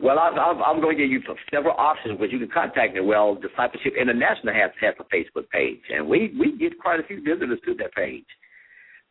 [0.00, 1.20] Well, I'm, I'm, I'm going to give you
[1.52, 3.00] several options, but you can contact me.
[3.00, 7.16] Well, Discipleship International has has a Facebook page, and we we get quite a few
[7.20, 8.24] visitors to that page.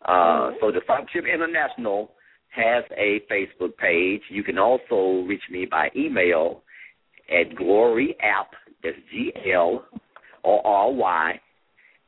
[0.05, 2.11] Uh, so Discipleship International
[2.51, 4.21] has a Facebook page.
[4.29, 6.63] You can also reach me by email
[7.29, 8.51] at Glory App.
[8.81, 9.83] That's G L
[10.45, 11.39] O R Y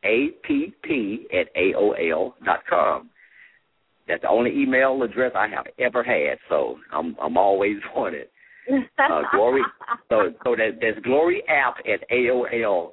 [0.04, 3.10] A P P at AOL dot com.
[4.08, 8.32] That's the only email address I have ever had, so I'm I'm always on it.
[8.98, 9.62] Uh, glory.
[10.10, 12.92] So so that there's Glory App at AOL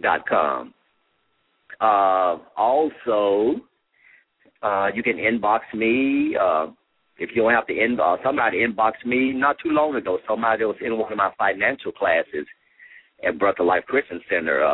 [0.00, 0.74] dot com.
[1.80, 3.60] Uh, also,
[4.62, 6.36] uh, you can inbox me.
[6.36, 6.68] Uh,
[7.18, 10.18] if you don't have to inbox, somebody inboxed me not too long ago.
[10.26, 12.46] Somebody was in one of my financial classes
[13.26, 14.64] at Breath of Life Christian Center.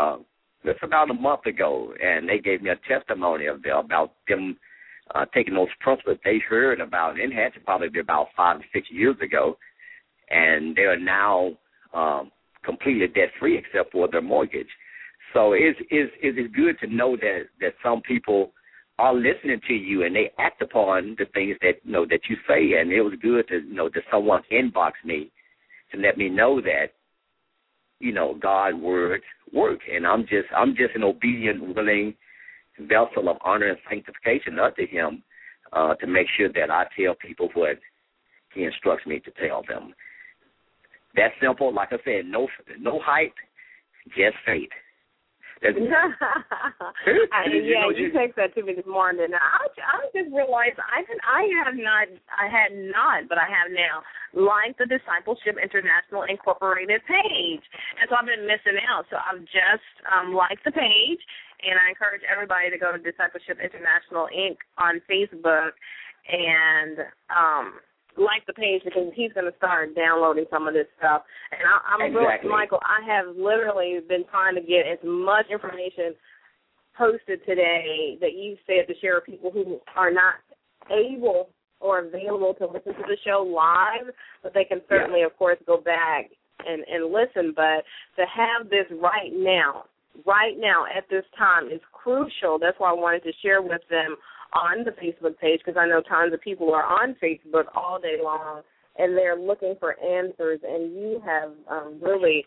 [0.67, 4.57] Uh, about a month ago, and they gave me a testimony of them, about them
[5.15, 7.19] uh, taking those principles they heard about.
[7.19, 9.57] It had to probably be about five to six years ago,
[10.31, 11.53] and they are now
[11.93, 12.31] um,
[12.65, 14.69] completely debt free except for their mortgage.
[15.33, 18.53] So it's it's it's good to know that that some people
[18.99, 22.37] are listening to you and they act upon the things that you know that you
[22.49, 22.79] say.
[22.79, 25.31] And it was good to know that someone inbox me
[25.93, 26.93] to let me know that
[28.05, 32.15] you know God's word work, and I'm just I'm just an obedient, willing
[32.79, 35.23] vessel of honor and sanctification unto Him
[35.73, 37.79] uh, to make sure that I tell people what
[38.55, 39.95] He instructs me to tell them.
[41.17, 41.73] That simple.
[41.73, 42.49] Like I said, no
[42.79, 43.35] no hype,
[44.09, 44.71] just faith.
[47.33, 49.25] I, You yeah, know, you you- text that to me this morning.
[49.25, 53.49] And I, I just realized I had, I have not, I had not, but I
[53.49, 54.05] have now
[54.37, 57.65] liked the Discipleship International Incorporated page,
[58.01, 59.07] and so I've been missing out.
[59.09, 61.23] So I've just um, liked the page,
[61.63, 64.59] and I encourage everybody to go to Discipleship International Inc.
[64.77, 65.73] on Facebook
[66.25, 66.99] and
[67.31, 67.79] um
[68.17, 71.23] like the page because he's going to start downloading some of this stuff.
[71.53, 72.49] And I, I'm Exactly.
[72.49, 72.81] real, Michael.
[72.83, 76.15] I have literally been trying to get as much information
[76.97, 80.35] posted today that you said to share with people who are not
[80.91, 81.51] able
[81.81, 85.77] or available to listen to the show live, but they can certainly, of course, go
[85.77, 86.31] back
[86.67, 87.53] and and listen.
[87.55, 87.85] But
[88.17, 89.85] to have this right now,
[90.25, 92.59] right now at this time is crucial.
[92.59, 94.17] That's why I wanted to share with them
[94.55, 98.17] on the Facebook page because I know tons of people are on Facebook all day
[98.23, 98.63] long
[98.99, 100.61] and they're looking for answers.
[100.63, 102.45] And you have um, really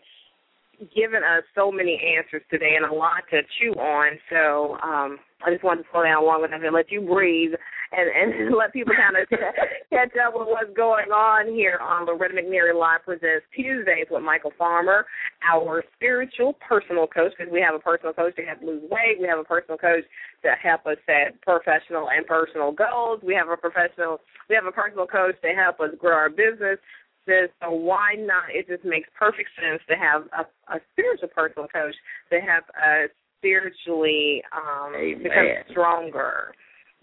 [0.94, 4.18] given us so many answers today and a lot to chew on.
[4.30, 7.52] So um, I just wanted to slow down long enough and let you breathe
[7.92, 9.28] and, and let people kind of
[9.90, 14.52] catch up with what's going on here on Loretta McNary Live Presents Tuesdays with Michael
[14.58, 15.06] Farmer,
[15.48, 19.20] our spiritual personal coach, because we have a personal coach to help lose weight.
[19.20, 20.04] We have a personal coach
[20.44, 23.20] to help us set professional and personal goals.
[23.24, 26.78] We have a professional, we have a personal coach to help us grow our business.
[27.28, 28.48] So why not?
[28.48, 31.94] It just makes perfect sense to have a, a spiritual personal coach
[32.32, 35.22] to help us spiritually um, Amen.
[35.22, 36.54] become stronger.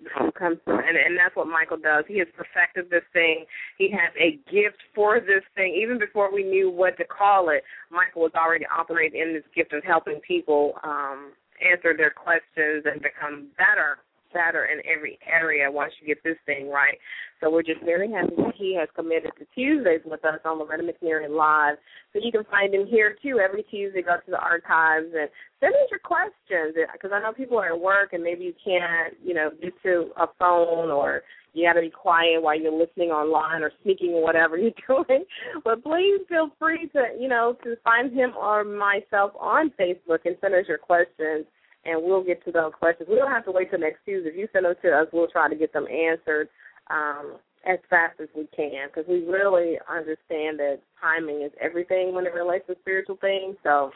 [0.06, 2.06] Become, and, and that's what Michael does.
[2.08, 3.46] He has perfected this thing.
[3.78, 5.76] He has a gift for this thing.
[5.82, 9.74] Even before we knew what to call it, Michael was already operating in this gift
[9.74, 13.98] of helping people um, answer their questions and become better
[14.36, 16.98] better in every area once you get this thing right.
[17.40, 20.84] So we're just very happy that he has committed to Tuesdays with us on Loretta
[20.84, 21.78] McNary Live.
[22.12, 24.02] So you can find him here too every Tuesday.
[24.02, 25.30] Go to the archives and
[25.60, 29.16] send us your questions because I know people are at work and maybe you can't,
[29.24, 31.24] you know, get to a phone or
[31.56, 35.24] you got to be quiet while you're listening online or speaking or whatever you're doing.
[35.64, 40.36] But please feel free to, you know, to find him or myself on Facebook and
[40.42, 41.46] send us your questions,
[41.86, 43.10] and we'll get to those questions.
[43.10, 44.30] We don't have to wait till next Tuesday.
[44.30, 46.50] If you send them to us, we'll try to get them answered
[46.90, 52.26] um, as fast as we can because we really understand that timing is everything when
[52.26, 53.56] it relates to spiritual things.
[53.64, 53.92] So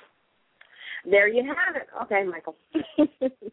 [1.10, 1.88] there you have it.
[2.04, 2.56] Okay, Michael.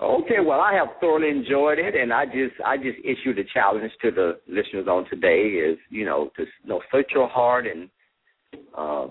[0.00, 3.92] Okay, well, I have thoroughly enjoyed it, and I just I just issued a challenge
[4.02, 7.88] to the listeners on today is you know to you know search your heart and
[8.76, 9.06] uh,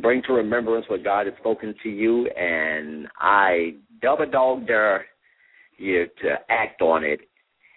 [0.00, 5.06] bring to remembrance what God has spoken to you, and I double dog dare
[5.76, 7.20] you to act on it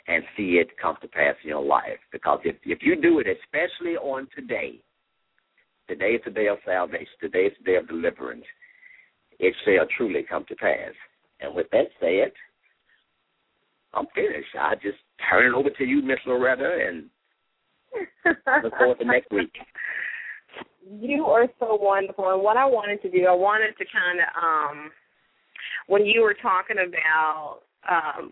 [0.08, 2.00] and see it come to pass in your life.
[2.12, 4.80] Because if if you do it, especially on today,
[5.88, 8.46] today is the day of salvation, today is the day of deliverance,
[9.40, 10.94] it shall truly come to pass.
[11.40, 12.32] And with that said,
[13.94, 14.56] I'm finished.
[14.60, 14.98] I just
[15.30, 17.10] turn it over to you, Miss Loretta, and
[18.64, 19.52] look forward to next week.
[20.90, 22.32] You are so wonderful.
[22.32, 24.92] And what I wanted to do, I wanted to kind of, um,
[25.88, 27.60] when you were talking about,
[27.90, 28.32] um,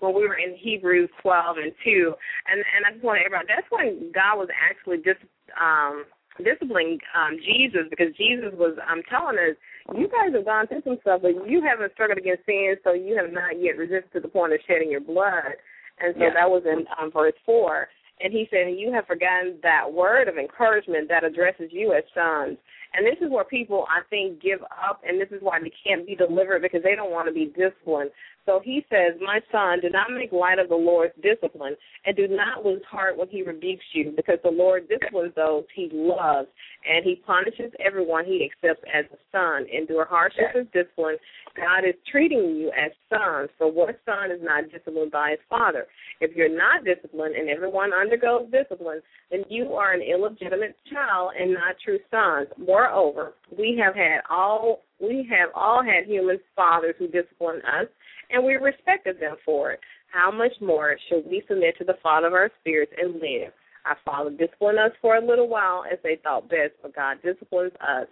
[0.00, 2.14] when we were in Hebrews 12 and 2,
[2.50, 5.22] and and I just want to everybody, that's when God was actually just
[5.54, 6.04] um,
[6.42, 9.56] disciplining um, Jesus because Jesus was um, telling us
[9.94, 13.16] you guys have gone through some stuff, but you haven't struggled against sin, so you
[13.16, 15.54] have not yet resisted to the point of shedding your blood.
[16.00, 16.34] And so yeah.
[16.34, 17.88] that was in um, verse 4.
[18.22, 22.58] And he said, You have forgotten that word of encouragement that addresses you as sons.
[22.94, 26.06] And this is where people, I think, give up, and this is why they can't
[26.06, 28.10] be delivered because they don't want to be disciplined.
[28.44, 32.26] So he says, My son, do not make light of the Lord's discipline, and do
[32.28, 36.48] not lose heart when he rebukes you, because the Lord disciplines those he loves,
[36.88, 39.66] and he punishes everyone he accepts as a son.
[39.72, 41.16] Endure hardship as discipline.
[41.56, 45.86] God is treating you as sons, for what son is not disciplined by his father?
[46.20, 51.52] If you're not disciplined, and everyone undergoes discipline, then you are an illegitimate child and
[51.52, 52.48] not true sons.
[52.82, 57.86] Moreover, we have had all we have all had human fathers who disciplined us
[58.30, 59.80] and we respected them for it.
[60.12, 63.52] How much more should we submit to the Father of our spirits and live?
[63.86, 67.72] Our Father disciplined us for a little while as they thought best, but God disciplines
[67.80, 68.08] us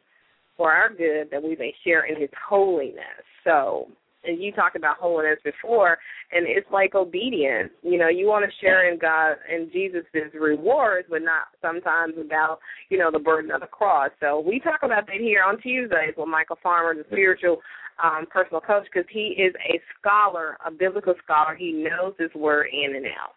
[0.57, 3.25] for our good that we may share in His holiness.
[3.43, 3.89] So,
[4.25, 5.99] and you talked about holiness before,
[6.33, 7.71] and it's like obedience.
[7.83, 10.05] You know, you want to share in God and Jesus'
[10.39, 12.59] rewards, but not sometimes about,
[12.89, 14.11] you know, the burden of the cross.
[14.21, 17.59] So we talk about that here on Tuesdays with Michael Farmer, the spiritual
[18.03, 21.55] um, personal coach because he is a scholar, a biblical scholar.
[21.55, 23.37] He knows his word in and out.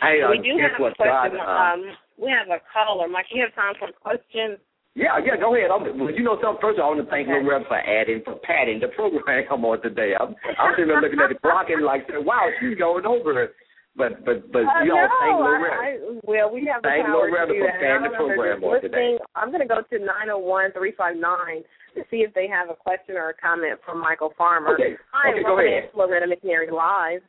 [0.00, 1.06] Hey, uh, we do have a question.
[1.06, 1.84] God, uh, um,
[2.18, 3.08] we have a caller.
[3.08, 4.58] Mike, you have time for a question?
[4.94, 5.74] Yeah, yeah, go ahead.
[5.74, 5.82] I'm,
[6.14, 6.62] you know something?
[6.62, 7.42] First, I want to thank Okay.
[7.42, 10.14] Loretta for adding, for padding the program I'm on today.
[10.14, 13.54] I'm, I'm sitting there looking at the clock and like, wow, she's going over it.
[13.96, 15.78] But, but, but, Uh, you all no, thank Loretta.
[15.78, 15.90] I,
[16.22, 17.70] well, we have the power to do for.
[17.70, 19.18] I the don't know if program on today.
[19.34, 21.62] I'm going to go to nine zero one three five nine
[21.94, 24.74] to see if they have a question or a comment from Michael Farmer.
[24.74, 25.90] Okay, Hi, okay, go ahead.
[25.90, 27.22] to Loretta McNary Live.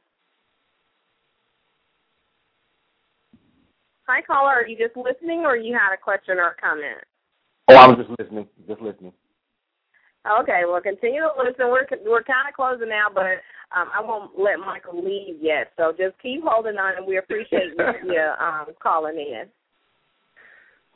[4.08, 4.54] Hi, caller.
[4.54, 7.02] Are you just listening, or you had a question or a comment?
[7.68, 9.14] Oh, I was just listening, just listening.
[10.42, 11.70] Okay, well, continue to listen.
[11.70, 13.42] We're we're kind of closing now, but
[13.78, 15.72] um, I won't let Michael leave yet.
[15.78, 19.46] So just keep holding on, and we appreciate you, you um, calling in.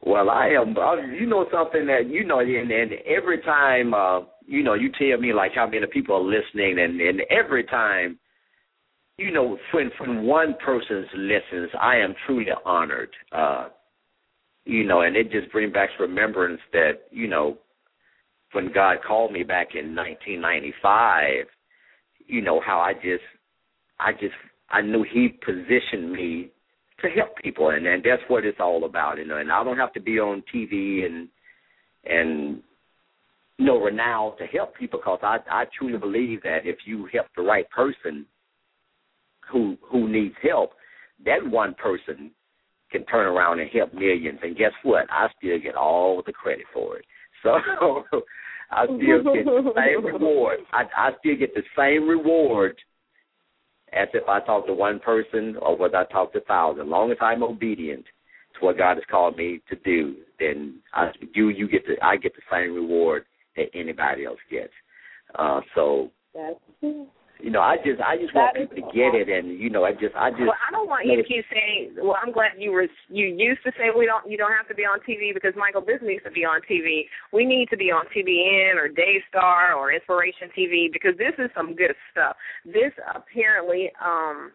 [0.01, 0.75] Well, I am.
[0.77, 4.91] Uh, you know something that you know, and, and every time uh, you know, you
[4.97, 8.17] tell me like how many people are listening, and and every time,
[9.17, 13.09] you know, when when one person listens, I am truly honored.
[13.31, 13.69] Uh,
[14.65, 17.57] you know, and it just brings back remembrance that you know,
[18.51, 21.45] when God called me back in 1995,
[22.27, 23.23] you know how I just,
[23.99, 24.35] I just,
[24.69, 26.51] I knew He positioned me
[27.01, 29.37] to help people, and and that's what it's all about, you know.
[29.37, 31.27] And I don't have to be on TV and
[32.05, 32.61] and
[33.57, 37.27] you know renowned to help people, because I I truly believe that if you help
[37.35, 38.25] the right person
[39.51, 40.71] who who needs help,
[41.25, 42.31] that one person
[42.91, 44.39] can turn around and help millions.
[44.41, 45.05] And guess what?
[45.09, 47.05] I still get all the credit for it.
[47.41, 47.53] So
[48.69, 50.59] I still get the same reward.
[50.73, 52.75] I I still get the same reward
[53.93, 56.83] as if I talk to one person or whether I talk to thousands.
[56.83, 58.03] As long as I'm obedient
[58.59, 62.17] to what God has called me to do, then I, you you get the I
[62.17, 63.23] get the same reward
[63.55, 64.73] that anybody else gets.
[65.35, 66.59] Uh, so That's
[67.39, 69.93] you know, I just I just want people to get it, and you know, I
[69.93, 70.43] just I just.
[70.43, 71.95] Well, I don't want you to keep saying.
[71.95, 74.75] Well, I'm glad you were you used to say we don't you don't have to
[74.75, 77.07] be on TV because Michael this needs to be on TV.
[77.31, 81.75] We need to be on TBN or Daystar or Inspiration TV because this is some
[81.75, 82.35] good stuff.
[82.65, 84.51] This apparently um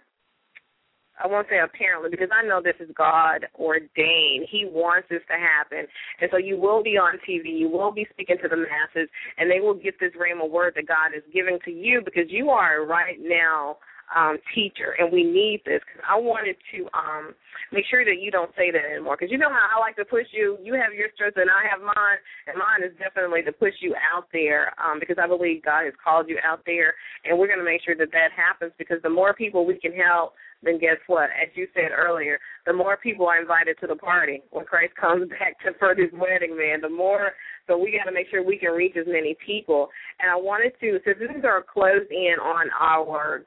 [1.22, 4.46] I won't say apparently because I know this is God ordained.
[4.50, 5.86] He wants this to happen.
[6.20, 9.08] And so you will be on TV, you will be speaking to the masses,
[9.38, 12.50] and they will get this rhema word that God is giving to you because you
[12.50, 13.78] are right now
[14.14, 15.80] um, teacher, and we need this.
[15.88, 17.34] Cause I wanted to um,
[17.72, 19.16] make sure that you don't say that anymore.
[19.18, 20.58] Because you know how I like to push you.
[20.62, 23.94] You have your strengths, and I have mine, and mine is definitely to push you
[23.96, 24.72] out there.
[24.76, 26.94] Um, because I believe God has called you out there,
[27.24, 28.72] and we're going to make sure that that happens.
[28.78, 30.34] Because the more people we can help,
[30.64, 31.30] then guess what?
[31.30, 35.28] As you said earlier, the more people are invited to the party when Christ comes
[35.38, 36.80] back to for his wedding, man.
[36.80, 37.32] The more,
[37.66, 39.88] so we got to make sure we can reach as many people.
[40.20, 43.44] And I wanted to, since this is our close in on our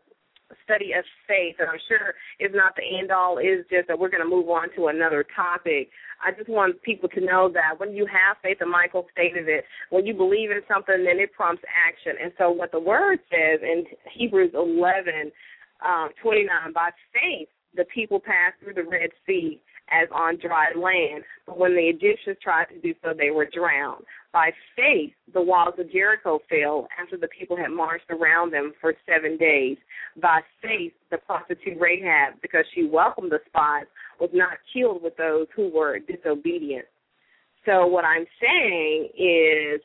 [0.63, 4.09] study of faith, and I'm sure it's not the end all, is just that we're
[4.09, 5.89] going to move on to another topic.
[6.24, 9.65] I just want people to know that when you have faith, and Michael stated it,
[9.89, 12.13] when you believe in something, then it prompts action.
[12.22, 15.32] And so, what the word says in Hebrews 11
[15.86, 21.23] um, 29, by faith the people passed through the Red Sea as on dry land,
[21.45, 24.03] but when the Egyptians tried to do so, they were drowned.
[24.34, 28.93] By faith, the walls of Jericho fell after the people had marched around them for
[29.07, 29.78] seven days.
[30.21, 33.86] By faith, the prostitute Rahab, because she welcomed the spies,
[34.19, 36.86] was not killed with those who were disobedient.
[37.65, 39.82] So, what I'm saying is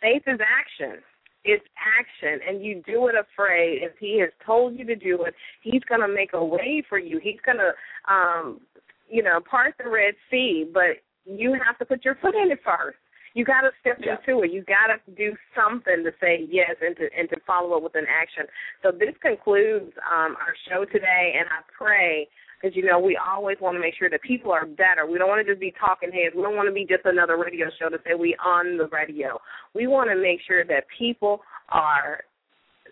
[0.00, 1.02] faith is action
[1.44, 3.82] it's action and you do it afraid.
[3.82, 6.98] If he has told you to do it he's going to make a way for
[6.98, 7.20] you.
[7.22, 7.72] He's going to
[8.12, 8.60] um
[9.08, 12.60] you know part the red sea but you have to put your foot in it
[12.64, 12.98] first.
[13.34, 14.14] You got to step yeah.
[14.14, 14.52] into it.
[14.52, 17.96] You got to do something to say yes and to and to follow up with
[17.96, 18.44] an action.
[18.82, 22.28] So this concludes um our show today and i pray
[22.64, 25.06] because you know we always want to make sure that people are better.
[25.06, 26.34] We don't want to just be talking heads.
[26.34, 29.38] We don't want to be just another radio show to say we on the radio.
[29.74, 32.24] We want to make sure that people are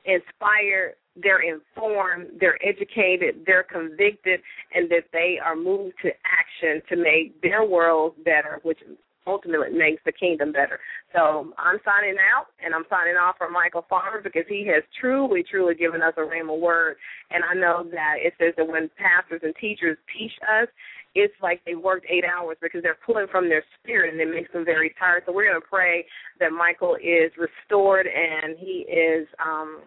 [0.05, 4.41] inspired, they're informed, they're educated, they're convicted,
[4.75, 8.81] and that they are moved to action to make their world better, which
[9.27, 10.79] ultimately makes the kingdom better.
[11.13, 15.45] So I'm signing out, and I'm signing off for Michael Farmer because he has truly,
[15.49, 16.97] truly given us a rhema word.
[17.31, 20.69] And I know that it says that when pastors and teachers teach us,
[21.15, 24.53] it's like they worked eight hours because they're pulling from their spirit and it makes
[24.53, 25.25] them very tired.
[25.27, 26.07] So we're going to pray
[26.41, 29.83] that Michael is restored and he is um,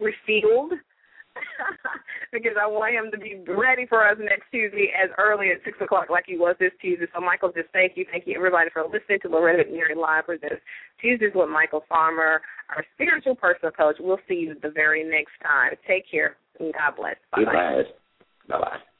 [0.00, 0.72] refueled
[2.32, 5.78] because I want him to be ready for us next Tuesday as early as 6
[5.80, 7.06] o'clock like he was this Tuesday.
[7.14, 8.04] So, Michael, just thank you.
[8.10, 10.62] Thank you, everybody, for listening to Loretta McNary Live presents
[11.00, 12.40] Tuesdays with Michael Farmer,
[12.74, 13.96] our spiritual personal coach.
[14.00, 15.72] We'll see you the very next time.
[15.86, 17.16] Take care and God bless.
[17.32, 17.52] Bye-bye.
[18.48, 18.97] Bye-bye.